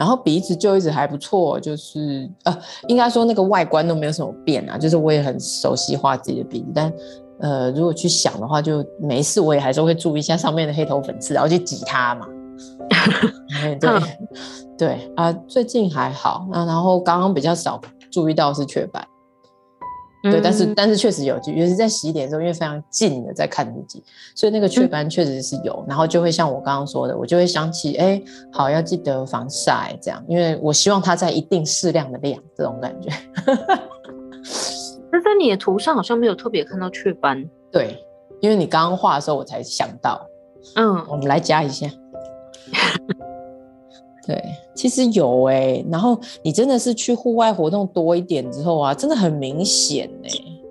[0.03, 2.53] 然后鼻子就一直还不错，就是呃，
[2.89, 4.77] 应该说那个外观都没有什么变啊。
[4.77, 6.93] 就是我也很熟悉画自己的鼻子，但
[7.39, 12.27] 呃，如果去想的话，就没事，我也还是会注意一下上面的黑头粉刺，然后去挤它嘛。
[13.79, 13.89] 对
[14.77, 16.45] 对啊，最近还好。
[16.51, 17.79] 那然后刚刚比较少
[18.11, 19.01] 注意到是雀斑。
[20.23, 24.01] 对，但是但是确实有，就尤其是在洗脸的时候，因为非常近的在看自己，
[24.33, 33.09] 所以那个雀斑确实是有，嗯、然后就会像我刚刚说的，我就会想起，哎，好要记得防晒这样，因为我希望它在一定适量的量，这种感觉。
[35.11, 38.01] 那在你的图上好像没有特别看到雀斑， 对，
[38.39, 40.25] 因为你刚刚画的时候我才想到，
[40.75, 41.85] 嗯，我们来加一下。
[44.25, 44.41] 对，
[44.73, 50.61] 其实有哎、欸，然后你真的是去户外活动多一点之后啊，真的很明显哎、欸。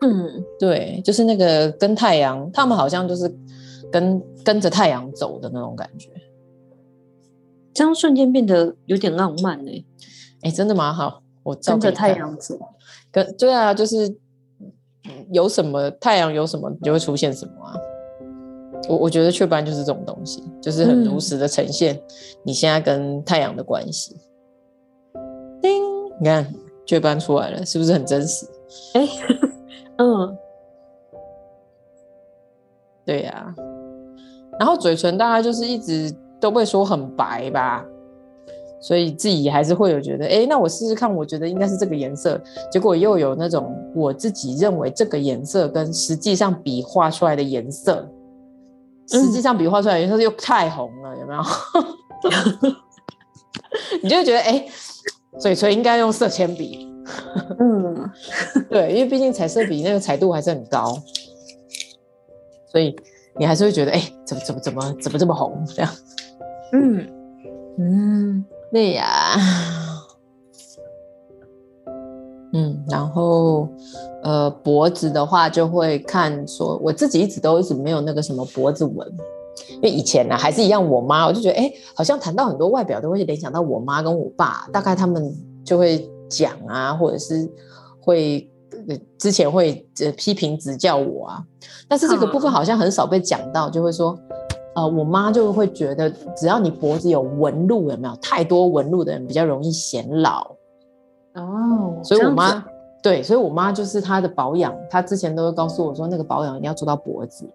[0.00, 3.30] 嗯，对，就是那个跟太阳，他们好像就是
[3.92, 6.08] 跟跟着太阳走的那种感觉，
[7.74, 9.84] 这样瞬间变得有点浪漫哎、欸。
[10.42, 10.94] 哎，真的蛮？
[10.94, 12.56] 好，我跟着太阳走，
[13.10, 14.16] 跟对啊，就是
[15.32, 17.74] 有什么太阳有什么就会出现什么啊。
[18.88, 22.00] 我我觉得雀斑就是这种东西，就是很如实的呈现
[22.42, 24.16] 你现在跟太阳的关系。
[25.60, 25.82] 叮，
[26.20, 26.46] 你看
[26.86, 28.46] 雀斑出来了，是不是很真实？
[28.94, 29.08] 哎、欸，
[29.98, 30.38] 嗯，
[33.04, 33.54] 对呀、啊。
[34.58, 37.84] 然后嘴唇大概就是一直都会说很白吧，
[38.80, 48.08] 所以自己还是会有觉得，哎、欸，那我试试看，我觉得应该是这个颜色，结果又有那种我自己认为这个颜色跟实际上比画出来的颜色。
[49.08, 51.42] 实际上笔画出来颜色又太红了，有没有？
[54.02, 54.68] 你就会觉得哎、欸，
[55.38, 56.86] 嘴唇应该用色铅笔。
[57.58, 58.10] 嗯，
[58.68, 60.96] 对，因为毕竟彩色笔那个彩度还是很高，
[62.70, 62.94] 所以
[63.38, 65.90] 你还是会觉得哎、欸，怎么怎么怎么怎么这么红这样？
[66.72, 67.08] 嗯
[67.78, 69.36] 嗯，对呀。
[72.52, 73.68] 嗯，然后。
[74.28, 79.08] 呃，脖子的话就会看说，我自己一直都一直没有那个什么脖子纹，
[79.70, 87.50] 因为以前呢、啊、还是一样，我妈我就觉得，哎、欸，好像谈到很多外表都会联想到我妈跟我爸，大概他们就会讲啊，或者是
[88.02, 88.46] 会
[89.16, 91.42] 之前会呃批评指教我啊，
[91.88, 94.14] 但是这个部分好像很少被讲到，就会说，
[94.74, 98.14] 呃，我妈就会觉得，只要你脖子有纹路，有没有？
[98.16, 100.50] 太多纹路的人比较容易显老。
[101.32, 102.62] 哦，所以我妈。
[103.08, 107.48] 对，所以我妈就是她的保养，她之前都会告诉我说，那个保养一定要做到脖子。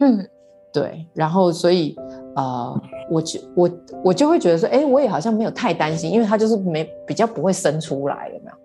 [0.00, 0.28] 嗯，
[0.70, 1.96] 对，然后所以
[2.36, 2.78] 呃，
[3.10, 3.70] 我就我
[4.04, 8.56] 我就会觉得说，哎，我也好像没有太担心，因为她就是没比较不会生出来有没有？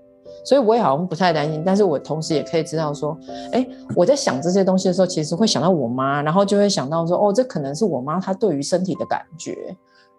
[0.44, 1.64] 所以我也好像不太担心。
[1.66, 3.18] 但是我同时也可以知道说，
[3.54, 3.66] 哎，
[3.96, 9.56] 我在想这些东西的时候，其实会想到我妈，然后就会想到说，哦，这可能是我妈她对于身体的感觉，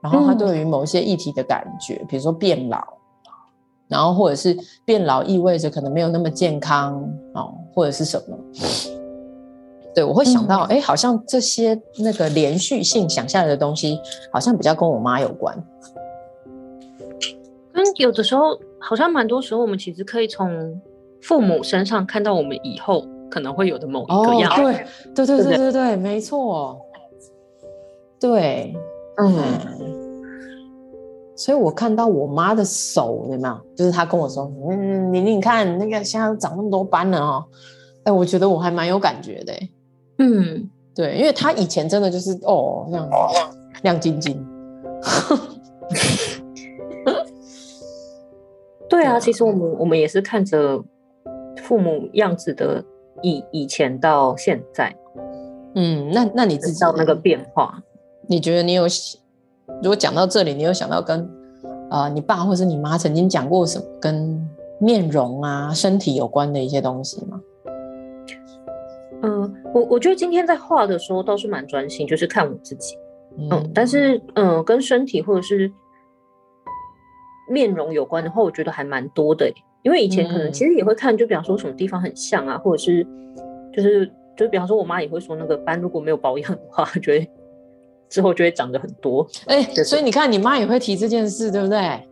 [0.01, 2.83] 然后她对于某一些议题的感觉，嗯、比如说变老。
[3.89, 7.03] 然后或者是变老意味着可能没有那么健康
[7.35, 8.39] 哦，或者是什么？
[9.95, 13.99] 对，我会想到，哎、嗯，好像这些那个连续性想下来的东西，
[14.31, 15.57] 好像比较跟我妈有关。
[17.73, 20.81] 跟，有的时候好像蛮多时候，我们其实可以从
[21.23, 24.63] 父母身上看到我们以后可能会有的某一个样子。
[24.63, 26.79] 哦、对，对对对对对对，没错。
[28.21, 28.75] 对，
[29.17, 29.35] 嗯。
[29.81, 30.08] 嗯
[31.39, 33.61] 所以我看到我妈的手，有没有？
[33.77, 37.45] 就是她跟我说：“嗯，你你看那个现在长那么多斑了哦。”
[38.03, 39.53] 哎，我觉得我还蛮有感觉的。
[40.19, 43.09] 嗯，对，因为她以前真的就是哦，这样
[43.83, 44.45] 亮晶晶。
[48.89, 50.83] 对啊，其实我们我们也是看着
[51.63, 52.85] 父母样子的
[53.23, 54.93] 以以前到现在。
[55.77, 57.81] 嗯，那那你知道那个变化？
[58.27, 58.89] 你觉得你有？
[59.83, 61.21] 如果讲到这里，你有想到跟
[61.89, 64.49] 啊、呃、你爸或是你妈曾经讲过什么跟
[64.81, 67.41] 面容啊、身体有关的一些东西吗？
[69.23, 72.97] 嗯、呃，我我觉得今天在画的时候倒是蛮专心，就是看我自己，
[73.37, 75.71] 嗯，嗯但是嗯、呃，跟身体或者是
[77.51, 79.53] 面容有关的话，我觉得还蛮多的，
[79.83, 83.07] 因为以前可能其实也会看，就比方说什么地方很像啊，或者是
[83.73, 87.29] 就是就比方说我妈也会说那个斑如果没有保养的话，觉得。
[88.09, 92.09] 之后就会长得很多，哎、欸，所以你看，你妈也会提这件事，对不对？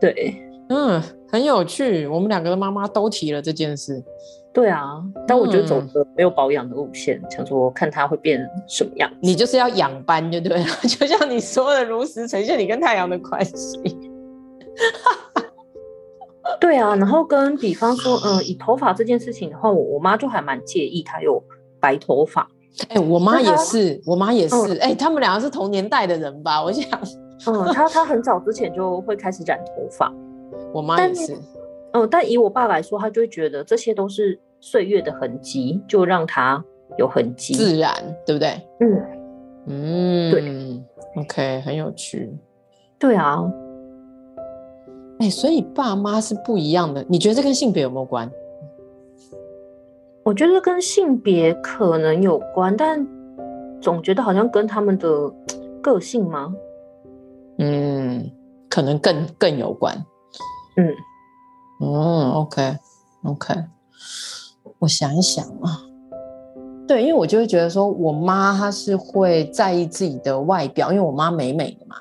[0.00, 0.36] 对，
[0.68, 2.06] 嗯，很有趣。
[2.06, 4.02] 我们两个的妈妈都提了这件事。
[4.52, 9.10] 对啊，但我觉得走的没有保养的路线，嗯、想说看它会变什么样。
[9.20, 13.78] 你就是要养斑，就对了， 就像你说的，如实呈现你跟太阳的关系。
[16.60, 21.42] 对啊，然后跟比方说，嗯、呃，以头发这件事情的话，我我妈就还蛮介意她有
[21.80, 22.48] 白头发。
[22.88, 26.62] 哎、欸，我妈也是，我妈也是，哎、嗯欸，他们两个是同年代的人吧？
[26.62, 26.86] 我想，
[27.46, 30.12] 嗯，她她很早之前就会开始染头发，
[30.72, 31.34] 我妈也是，
[31.92, 36.62] 嗯，但以我爸来说，他就会觉得这些都是岁月的痕迹，就让它
[36.98, 37.94] 有痕迹，自然，
[38.26, 38.60] 对不对？
[38.80, 39.02] 嗯
[39.68, 42.30] 嗯，对，OK，很有趣，
[42.98, 43.42] 对啊，
[45.18, 48.30] 哎、欸，所以爸妈是不一样的，你觉得这跟性别有没有关？
[50.26, 53.06] 我觉得跟性别可能有关，但
[53.80, 55.08] 总觉得好像跟他们的
[55.80, 56.52] 个性吗？
[57.58, 58.28] 嗯，
[58.68, 59.96] 可能更更有关。
[60.76, 60.92] 嗯
[61.80, 62.76] 嗯，OK
[63.22, 63.54] OK，
[64.80, 65.78] 我想一想啊，
[66.88, 71.94] 对，因为我就会觉得说，我妈她是会在意自己的外表，因为我妈美美的嘛，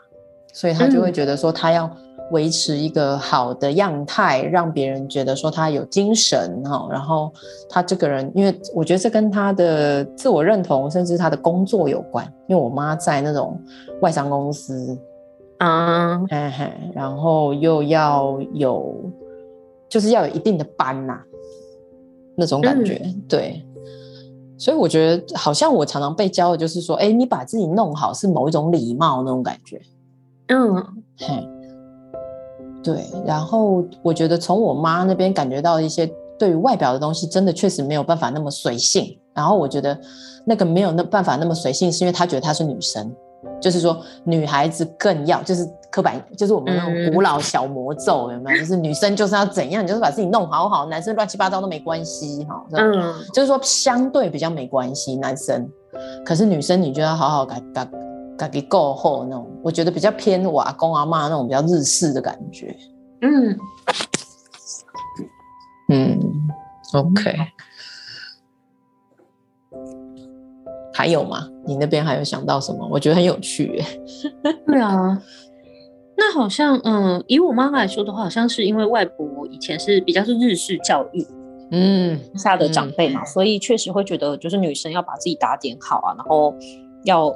[0.52, 1.96] 所以她就会觉得说，她要。
[2.32, 7.32] 维持一个好的样态，让别人觉得说他有精神哈，然后
[7.70, 12.26] 他这个人，因为我觉得这跟他的自我认同，甚至他的工作有关。
[12.48, 13.60] 因为我妈在那种
[14.02, 14.98] 外商公司
[15.60, 18.96] 啊，嘿嘿，然后又要有，
[19.88, 21.20] 就是要有一定的班呐，
[22.36, 23.66] 那种感觉，嗯、对。
[24.58, 29.82] 所以我觉得好像我常常被教的就是说，哎，你把自己弄好是某一种礼貌那种感觉，
[30.48, 30.76] 嗯，
[31.18, 31.50] 嘿。
[32.86, 36.08] 对，然后我觉得从我妈那边感觉到一些
[36.38, 39.18] 对于外表的东西，真的确实没有办法那么随性。
[39.34, 40.00] 然后我觉得
[40.46, 43.12] 那个没有那办法那么随性，是因为她觉得她是女生，
[43.60, 48.60] 就是说女孩子更要就是刻板，就是我们那种古老小魔咒有没有？
[48.60, 52.64] 就是女生就是要怎样，你就是把自己弄好好，男生乱七八糟都没关系哈。
[52.74, 55.68] 嗯，就是说相对比较没关系，男生，
[56.24, 58.05] 可是女生你就要好好改改。
[58.38, 62.76] 感觉够厚那种，我觉得比较偏我阿公阿妈那种比较日式的感觉。
[63.22, 63.58] 嗯
[65.90, 66.20] 嗯
[66.94, 67.36] ，OK。
[70.94, 71.48] 还有吗？
[71.66, 72.88] 你那边还有想到什么？
[72.92, 73.86] 我觉得很有趣耶。
[74.68, 75.22] 对啊，
[76.18, 81.26] 那好像嗯，以我妈妈来说的话，好像是因为外婆以前是比较是日式教育，
[81.72, 86.54] 嗯，下、嗯、的长辈嘛，所以确实会觉得就是女生要把自己打点好啊，然后
[87.04, 87.34] 要。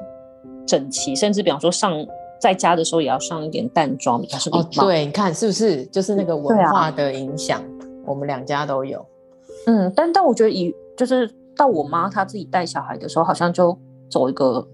[0.66, 1.94] 整齐，甚至比方说上
[2.40, 7.60] 在家的时候也要上一点淡妆，比较是哦，对，你看是不是就是那个文化的影响？
[7.60, 7.66] 啊、
[8.06, 9.06] 我们两家都有。
[9.66, 13.78] 嗯，但但我觉得以就是到我妈她自己带小孩的时候，好像就
[14.10, 14.66] 走一个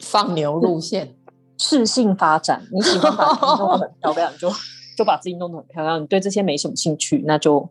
[0.00, 1.14] 放牛路线，
[1.56, 2.66] 适性发展。
[2.72, 4.50] 你喜欢把自己弄得很漂亮，就
[4.98, 6.02] 就把自己弄得很漂亮。
[6.02, 7.68] 你对这些没什么兴趣，那就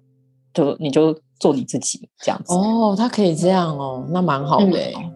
[0.53, 2.53] 就你就做你自己这样子。
[2.55, 5.11] 哦，他可以这样哦，那蛮好的、嗯。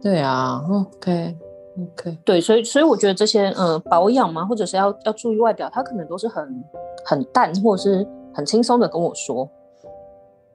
[0.00, 1.36] 对啊，OK
[1.80, 6.64] OK，对，所以所以我觉得这些呃保养嘛，或者是要要注意外表，他可能都是很
[7.04, 8.06] 很淡，或者是。
[8.34, 9.50] 很轻松的跟我说，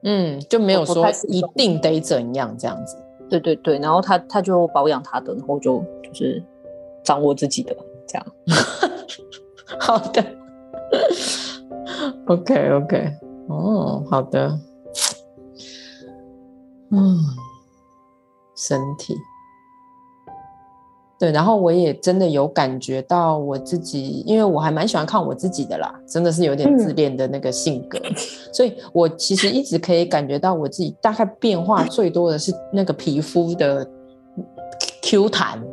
[0.04, 2.96] 嗯，就没有说一定得怎样这样子。
[3.28, 6.42] 对对对，然后他他就保养他的，然后就就是
[7.02, 7.76] 掌握自己的
[8.08, 8.26] 这样。
[9.78, 10.24] 好的
[12.26, 13.12] ，OK OK，
[13.48, 14.58] 哦，好的，
[16.90, 17.18] 嗯，
[18.56, 19.14] 身体。
[21.24, 28.14] 对，然后我也真的有感觉到我自己，因为我还蛮喜欢看我自己的啦，真的是有点自恋的那个性格，嗯、
[28.52, 33.88] 所以我其实一直可以感觉到我自己大概变化最多的是那个皮肤的
[35.00, 35.64] Q 弹，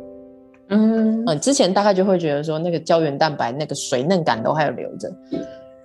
[0.68, 1.22] 嗯。
[1.26, 5.12] 嗯，之前大概就会觉得说那个胶原蛋白那个水嫩感都还有留着，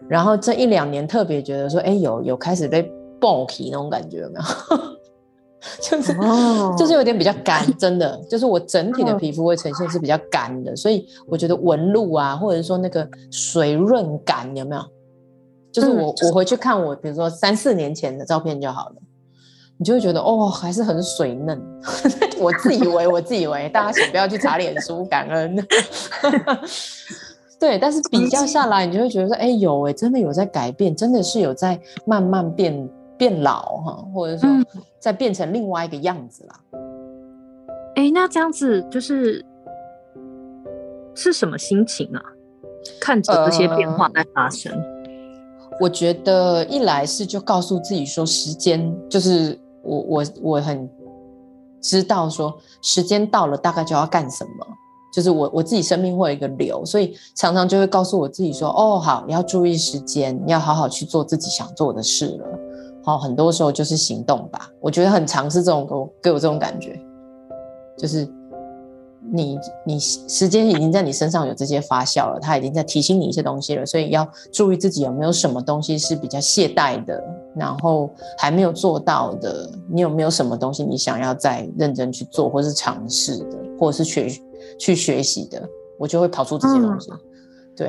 [0.08, 2.90] 然后这一两年特别觉得说，哎，有有开始被
[3.20, 4.42] 爆皮那种感觉有没有？
[5.82, 6.78] 就是、oh.
[6.78, 14.82] 就是有点比较干，真的，就是我整体的皮肤会呈现是比较干的，所以我觉得纹路啊，或者说那个水润感有没有？
[15.72, 18.96] 就是我、嗯、我回去看我，比如说三四年前的照片就好了，
[19.78, 21.62] 你就会觉得哦，还是很水嫩。
[22.40, 25.56] 我自以为，我自以为，大家请不要去查脸书，感恩。
[27.60, 32.88] 对，但是比较下来，你就会觉得说，哎，有哎，真的有在改变，真的是有在慢慢变。
[33.18, 34.50] 变老哈，或者说
[35.00, 36.60] 再变成另外一个样子啦。
[37.96, 39.44] 哎、嗯，那这样子就是
[41.16, 42.22] 是什么心情啊？
[43.02, 50.90] 看着这些变化在发生，呃，我觉得一来是就告诉自己说，时间就是我我我很
[51.82, 54.68] 知道说时间到了，大概就要干什么。
[55.12, 62.46] 就是我我自己生命会有一个流，所以常常就会告诉我自己说，哦，好，你要注意时间，你要好好去做自己想做的事了。
[63.08, 64.70] 哦，很多时候就是行动吧。
[64.82, 67.00] 我觉得很尝试这种给我给我这种感觉，
[67.98, 68.28] 就是
[69.32, 77.24] 你你时间已经在你身上有这些发酵了，它已经在提醒你一些东西了，所以要注意自己有没有什么东西是比较懈怠的，
[77.56, 79.70] 然后还没有做到的。
[79.90, 84.28] 你有没有什么东西你想要再认真去做，或是尝试的，或者是学
[84.78, 85.66] 去学习的，
[85.98, 87.10] 我就会跑出这些东西。
[87.12, 87.20] 嗯、
[87.74, 87.88] 对，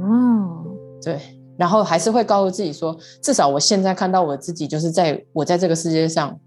[0.00, 0.64] 嗯，
[1.02, 1.20] 对。
[1.56, 6.38] 然后还是会告诉自己说，至少我现在看到我自己，就是在我在这个世界上，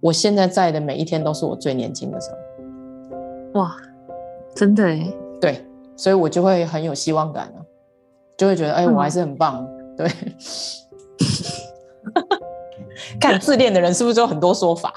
[0.00, 3.60] 我现在在的每一天都是我最年轻的时候。
[3.60, 3.76] 哇，
[4.54, 5.12] 真的哎。
[5.40, 5.64] 对，
[5.96, 7.64] 所以我就会很有希望感了，
[8.36, 9.66] 就会觉得哎，我还是很棒。
[9.68, 10.08] 嗯、对，
[13.20, 14.92] 看自恋的人是不是有很多说法？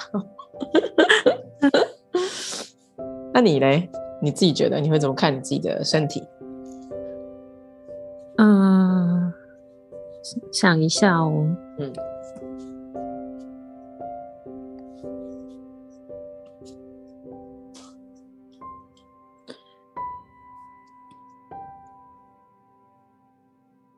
[3.34, 3.90] 那你嘞？
[4.22, 6.24] 你自己觉得你会怎么看你自己的身体？
[8.38, 9.34] 嗯。
[10.52, 11.48] 想一下哦，
[11.80, 11.94] 嗯，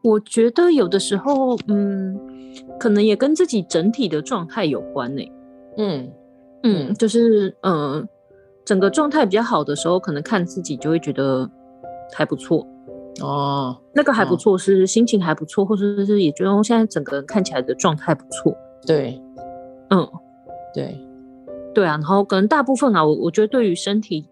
[0.02, 2.20] 我觉得有的时候，嗯，
[2.80, 5.22] 可能也跟自己整体的状态有关呢。
[5.78, 6.12] 嗯
[6.64, 8.08] 嗯，就是嗯，
[8.66, 11.50] 整个状态比较好的时候，可能看自己就会觉得
[12.14, 12.66] 还不错。
[13.22, 18.56] 哦，那个还不错，是心情还不错，哦，或者是也觉得我现在整个人看起来的状态不错。
[18.86, 19.22] 对，
[19.90, 20.08] 嗯，
[20.74, 20.98] 对，
[21.74, 21.92] 对啊。
[21.92, 24.26] 然后可能大部分啊，我我觉得对于身体，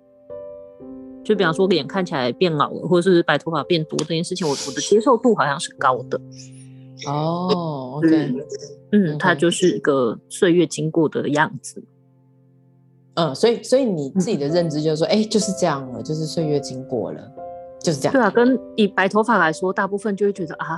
[1.24, 6.20] 就比方说脸看起来变老了，或者是白头发变多这件事情，我我的接受度好像是高的。
[7.06, 8.34] 哦，OK，
[8.92, 11.84] 嗯，它就是一个岁月经过的样子。
[13.16, 17.32] 嗯，所以所以你自己的认知就是说，哎、嗯欸，就是这样了，就是岁月经过了。
[17.88, 18.14] 就是这样。
[18.14, 20.78] 对啊，跟以白头发来说，大部分就会觉得啊，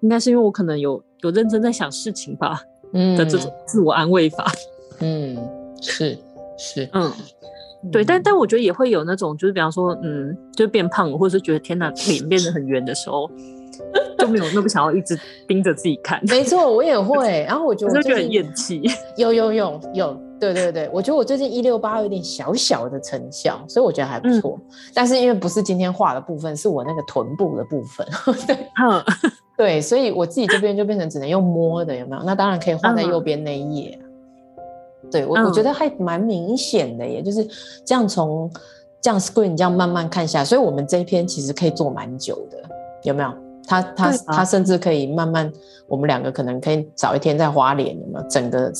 [0.00, 2.60] 应该是因为我可能有有认真在想事情吧，
[2.92, 4.50] 嗯的这种自我安慰法。
[4.98, 5.36] 嗯，
[5.80, 6.18] 是
[6.58, 7.10] 是，嗯，
[7.92, 13.30] 对，但但我觉得也会有那种，就是比方说，嗯，就变胖了，或者是觉得天哪，脸变得很圆的时候，
[14.18, 16.20] 就没有那么想要一直盯着自己看。
[16.26, 17.44] 没错，我也会。
[17.46, 18.82] 然后我觉得 我就觉得很厌弃。
[19.16, 20.20] 有有有有。
[20.40, 24.58] 对对对，我觉得我最近一六八有点小小的成效，所以我觉得还不错。
[24.58, 28.06] 嗯、但是因为不是今天画的部分，是我那个臀部的部分。
[28.46, 29.04] 对，嗯、
[29.56, 32.22] 对，所以我自己这边就变成只能用摸的，有没有？
[32.24, 33.98] 那当然可以画在右边那一页。
[35.10, 37.46] 对我，我觉得还蛮明显的耶，就是
[37.84, 38.50] 这样从
[39.00, 42.58] 这样 screen 这样慢慢看下，所以我们这一篇其实可以做蛮久的，
[43.02, 43.30] 有没有？
[43.66, 45.52] 他他他甚至可以慢慢，
[45.86, 48.28] 我们两个可能可以早一天再花脸，有没有？
[48.28, 48.72] 整个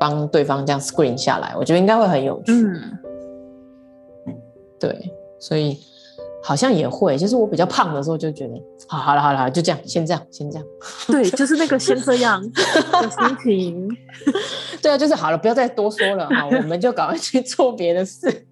[0.00, 2.52] 帮对方这样 screen 下来，我觉得应该会很有趣。
[2.52, 2.98] 嗯，
[4.80, 5.78] 对，所以
[6.42, 8.54] 好像也会，就是我比较胖的时候就觉得，
[8.88, 10.66] 好，好了好了，就这样，先这样，先这样。
[11.06, 13.88] 对， 就是那个先这样的心情。
[14.80, 18.46] 对啊，就是好了，不要再多说了，好，我们就赶快去做别的事。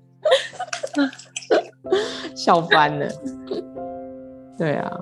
[2.36, 3.08] 笑翻了。
[4.58, 5.00] 对啊。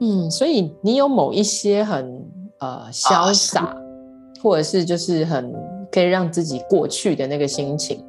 [0.00, 2.28] 嗯，所以你有某一些很
[2.58, 3.76] 呃潇洒，啊、
[4.42, 5.54] 或者是就是很
[5.92, 8.04] 可以让自己过去的那个心情，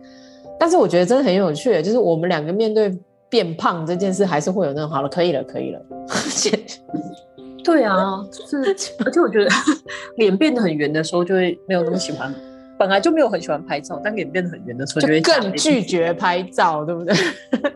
[0.60, 2.92] 但是我觉得真的很有趣，就是我们两个面对
[3.30, 5.82] 变胖这件事，还是会有那种好了，可以了，可以了。
[7.64, 8.76] 对啊，就是，
[9.06, 9.50] 而且我觉得
[10.18, 12.34] 脸变得很圆的时候，就会没有那么喜欢，
[12.78, 17.16] 本来就没有很喜欢拍照，但脸变得很圆的时候，就会更拒绝拍照，对不对？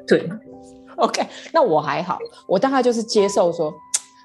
[0.06, 0.30] 对
[0.98, 3.74] ，OK，那我还好，我大概就是接受说。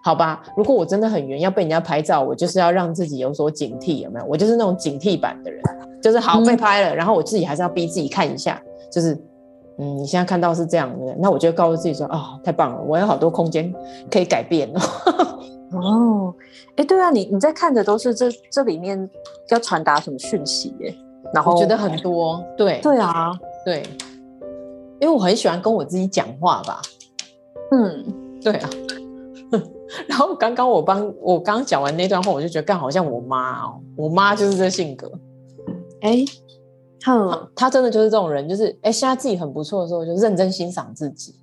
[0.04, 4.26] 好吧，如果我真的很圆，要被人家拍照，我就是要让自己有所警惕，有没有？
[4.26, 5.62] 我就是那种警惕版的人，
[6.02, 9.14] 就是好被拍了，嗯、然后我自己还是要逼自己看一下，就是，
[9.78, 13.72] 嗯，你现在看到是这样的，那我就告诉自己说，啊、哦，太棒了，我有好多空间
[14.10, 14.68] 可以改变
[15.70, 16.34] 哦，
[16.74, 19.08] 哎，对啊，你你在看的都是这这里面
[19.50, 20.92] 要传达什么讯息耶？
[21.32, 23.32] 然后我觉得很多，对，对啊，
[23.64, 23.84] 对，
[25.00, 26.82] 因为我很喜欢跟我自己讲话吧，
[27.70, 28.04] 嗯，
[28.42, 28.68] 对啊。
[30.08, 35.10] 然后刚刚我帮我刚刚讲完那段话，我就觉得刚好像我妈哦，我妈就是这性格，
[36.00, 36.24] 哎，
[37.04, 41.34] 哼她真的就是这种人，就是哎，现在自己很不错的时候，就认真欣赏自己，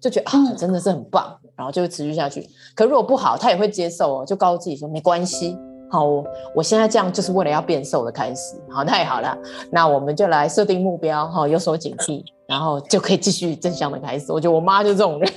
[0.00, 2.46] 就觉得啊，真的是很棒，然后就会持续下去。
[2.74, 5.56] 可如果不好，她也会接受哦，就告诉自己说没关系，
[5.90, 6.24] 好，我
[6.56, 9.36] 我现在这样就是为了要变瘦的开始，好，太好了，
[9.72, 14.30] 那我们就来设定目标，哈，有所警惕，然后就可以继续正向的开始。
[14.30, 15.32] 我觉得我妈就是这种人。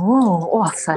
[0.00, 0.94] 哦，哇塞！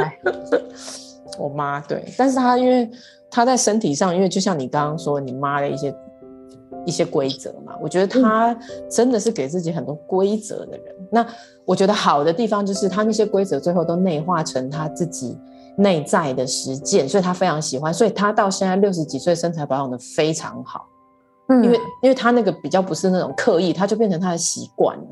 [1.38, 2.90] 我妈对，但是她因为
[3.30, 5.94] 她在身体上，因为就像你刚刚说，你妈的一些
[6.86, 8.58] 一些规则嘛，我觉得她
[8.90, 10.96] 真的是给自己很多规则的人。
[11.00, 11.28] 嗯、那
[11.66, 15.38] 我觉得好的地方就是她那些规则最后都内化成她自己
[15.76, 20.88] 内在的实践，所以她非常喜欢，所以她到现在六十几岁，身材保养的非常好。
[21.50, 25.08] 嗯，因为因为她那个比较不是那种刻意，她就变成她的习惯了，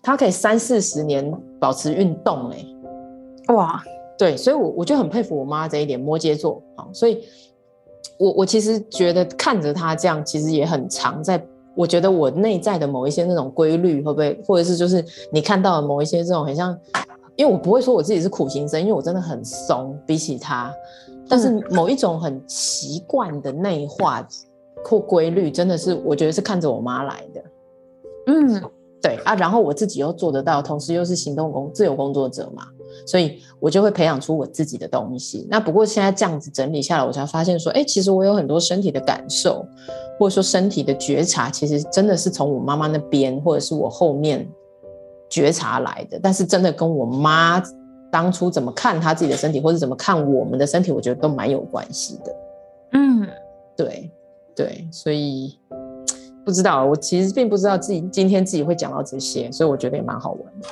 [0.00, 1.28] 她可以三四十年
[1.58, 2.73] 保持运动、欸，哎。
[3.48, 3.82] 哇，
[4.16, 7.22] 对，所以我，我我就很佩服我妈这一点，摩羯座啊，所以
[8.18, 16.78] 我我其实觉得看着她这样，其实也很常在，我觉得我内在的某一些那种规律，会不会，或者是就是你看到的某一些这种很像，
[17.36, 20.72] 因为我不会说我自己是苦行僧，因为我真的很松，比起他，
[21.28, 24.26] 但是某一种很习惯的内化
[24.84, 27.44] 或规律，真的是我觉得是看着我妈来的，
[28.28, 28.62] 嗯，
[29.02, 32.68] 对啊，然后我自己又做得到，同时又是行动工自由工作者嘛。
[33.06, 35.46] 所以我就会培养出我自己的东西。
[35.50, 39.66] 那不过现在这样子整理下来，我才发现说，哎，其实我有很多身体的感受，
[40.18, 44.48] 或者说身体的觉察，其实真的是从我妈妈那边，或者是我后面
[45.28, 46.18] 觉察来的。
[46.22, 47.62] 但是真的跟我妈
[48.10, 52.36] 当初怎么看她自己的身体，或者怎么看我们的身体，我觉得都蛮有关系的。
[52.92, 53.26] 嗯，
[53.76, 54.10] 对
[54.54, 55.58] 对，所以
[56.44, 60.68] 不知道，我其实并不知道自己今天自己会讲到这些，所以我觉得也蛮好玩的。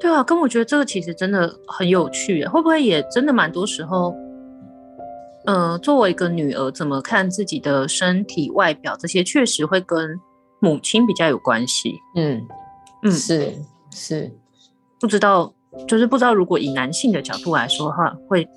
[0.00, 4.14] 对啊，跟我觉得这个其实真的很有趣，会不会也真的蛮多时候，
[5.44, 10.18] 呃，作为一个女儿，怎么看自己的身体、外表这些，确实会跟
[10.60, 11.94] 母亲比较有关系。
[12.16, 12.40] 嗯
[13.02, 13.52] 嗯，是
[13.92, 14.32] 是，
[14.98, 15.52] 不知道，
[15.86, 18.48] 就是不知道，如果以男性的角度来说的话，会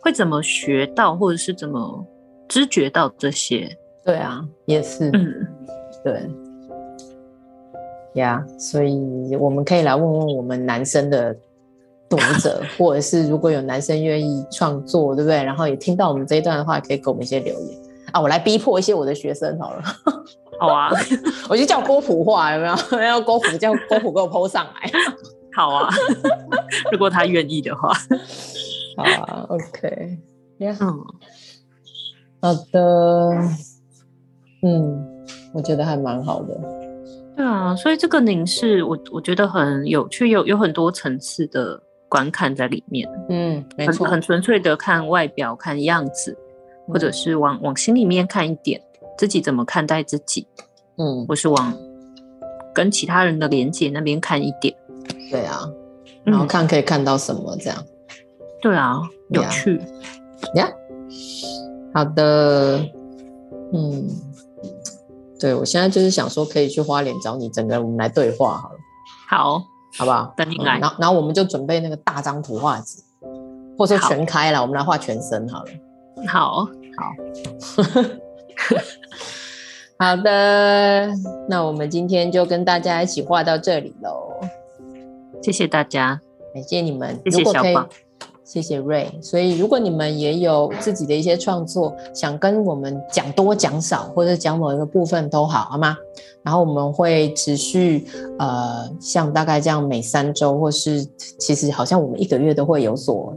[0.00, 2.06] 会怎么学到，或者是怎么
[2.48, 3.76] 知觉到这些？
[4.04, 5.46] 对啊，也是，嗯，
[6.04, 6.30] 对。
[8.14, 11.34] 呀，yeah, 所以我们可以来问问我们男生的
[12.08, 15.42] 读者， 或者是如果有男生愿意创作，对不对？
[15.42, 17.78] 然后也听到我们这一段的话，可以给我们一些留言。
[18.12, 18.20] 啊。
[18.20, 19.82] 我来逼迫一些我的学生好了，
[20.60, 20.90] 好啊，
[21.48, 23.02] 我就叫郭普话有没有？
[23.02, 24.90] 要郭普叫郭普给我 po 上来，
[25.56, 25.88] 好啊，
[26.92, 27.92] 如果他愿意的话，
[28.96, 30.18] 好啊，OK，
[30.58, 30.72] 呀，
[32.40, 32.80] 好的，
[34.62, 36.83] 嗯，我觉得还蛮好的。
[37.36, 43.08] 对啊，所以这个凝视我我觉得很有趣，有有很多层次的观看在里面。
[43.28, 46.36] 嗯，没错，很很纯粹的看外表、看样子，
[46.86, 48.80] 或者是往往心里面看一点，
[49.18, 50.46] 自己怎么看待自己。
[50.96, 51.76] 嗯，或是往
[52.72, 54.72] 跟其他人的连接那边看一点。
[55.28, 55.68] 对啊，
[56.22, 57.84] 然后看可以看到什么这样。
[58.62, 59.80] 对啊，有趣。
[60.54, 60.70] 呀，
[61.92, 62.78] 好的，
[63.72, 64.08] 嗯。
[65.44, 68.76] 对，我现在就是想说，可以去花莲找你，整个我们来对话好了。
[69.28, 69.62] 好，
[69.98, 70.32] 好不好？
[70.34, 70.78] 等你来。
[70.78, 73.02] 然后，然后我们就准备那个大张图画纸，
[73.76, 75.70] 或者说全开了，我们来画全身好了。
[76.26, 76.64] 好，
[76.96, 77.12] 好，
[79.98, 81.10] 好的。
[81.46, 84.40] 那我们今天就跟大家一起画到这里喽。
[85.42, 86.18] 谢谢大家，
[86.54, 87.20] 感谢你们。
[87.26, 87.86] 谢谢小宝。
[88.44, 95.96] 谢谢瑞，所以如果你们也有自己的一些创作，想跟我们讲多讲少，或者讲某一个部分都好，好吗？
[96.42, 98.06] 然后我们会持续，
[98.38, 101.02] 呃，像大概这样每三周，或是
[101.38, 103.34] 其实好像我们一个月都会有所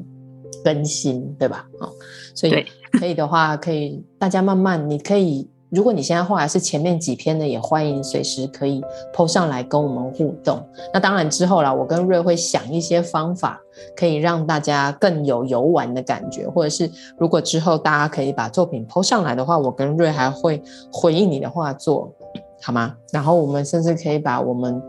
[0.64, 1.66] 更新，对吧？
[1.80, 1.90] 哦，
[2.36, 2.66] 所以
[3.00, 5.50] 可以的话，可以大家慢慢，你可以。
[5.70, 8.82] 如果你现在画的是前面几篇的，也欢迎随时可以
[9.14, 10.66] po 上来跟我们互动。
[10.94, 13.60] 那当然之后啦，我跟瑞会想一些方法，
[13.94, 16.48] 可以让大家更有游玩的感觉。
[16.48, 22.14] 或者是如果之后大家可以把作品 po 上来的话，我跟瑞还会回应你的画作，
[22.62, 22.96] 好吗？
[23.12, 24.82] 然后我们甚至可以把我们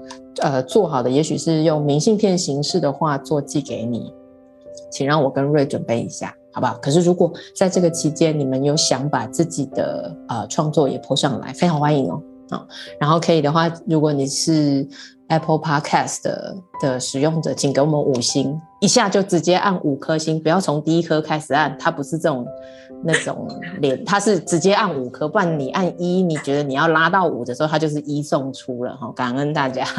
[0.43, 4.15] 呃做好的，也许是用明信片形式的画作寄给你，
[4.93, 6.33] 请让我跟瑞准备一下。
[6.53, 6.79] 好不好？
[6.83, 12.23] 可是如果在这个期间，你们有想把自己的呃创作也 po 上来，非常欢迎哦。
[12.51, 12.67] 好，
[12.99, 14.89] 然后可以的话，如果你是
[15.29, 22.47] Apple Podcast 的的使用者，请给我们五星，一下就直接按五颗星，不要从第一颗开始按，它不是这种
[23.05, 23.47] 那种
[23.83, 29.13] 连，它是直接按五颗，不然你按一，你觉得你要拉到五的时候，它就是一送出了哈。
[29.15, 29.87] 感恩大家。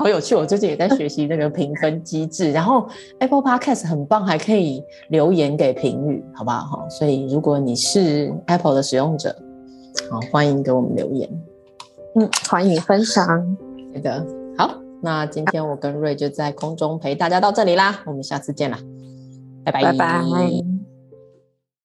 [0.00, 2.50] 好有趣，我最近也在学习那个评分机制。
[2.56, 2.88] 然后
[3.18, 6.78] Apple Podcast 很棒，还可以留言给评语，好不好？
[6.78, 9.36] 哈，所以如果你是 Apple 的使用者，
[10.10, 11.28] 好，欢迎给我们留言。
[12.14, 13.56] 嗯，欢迎分享。
[13.92, 14.26] 对的，
[14.56, 14.70] 好，
[15.02, 18.78] 那今天我跟瑞就在空中陪大家到这里啦，我们下次见啦，
[19.66, 19.82] 拜拜。
[19.82, 20.69] 拜拜。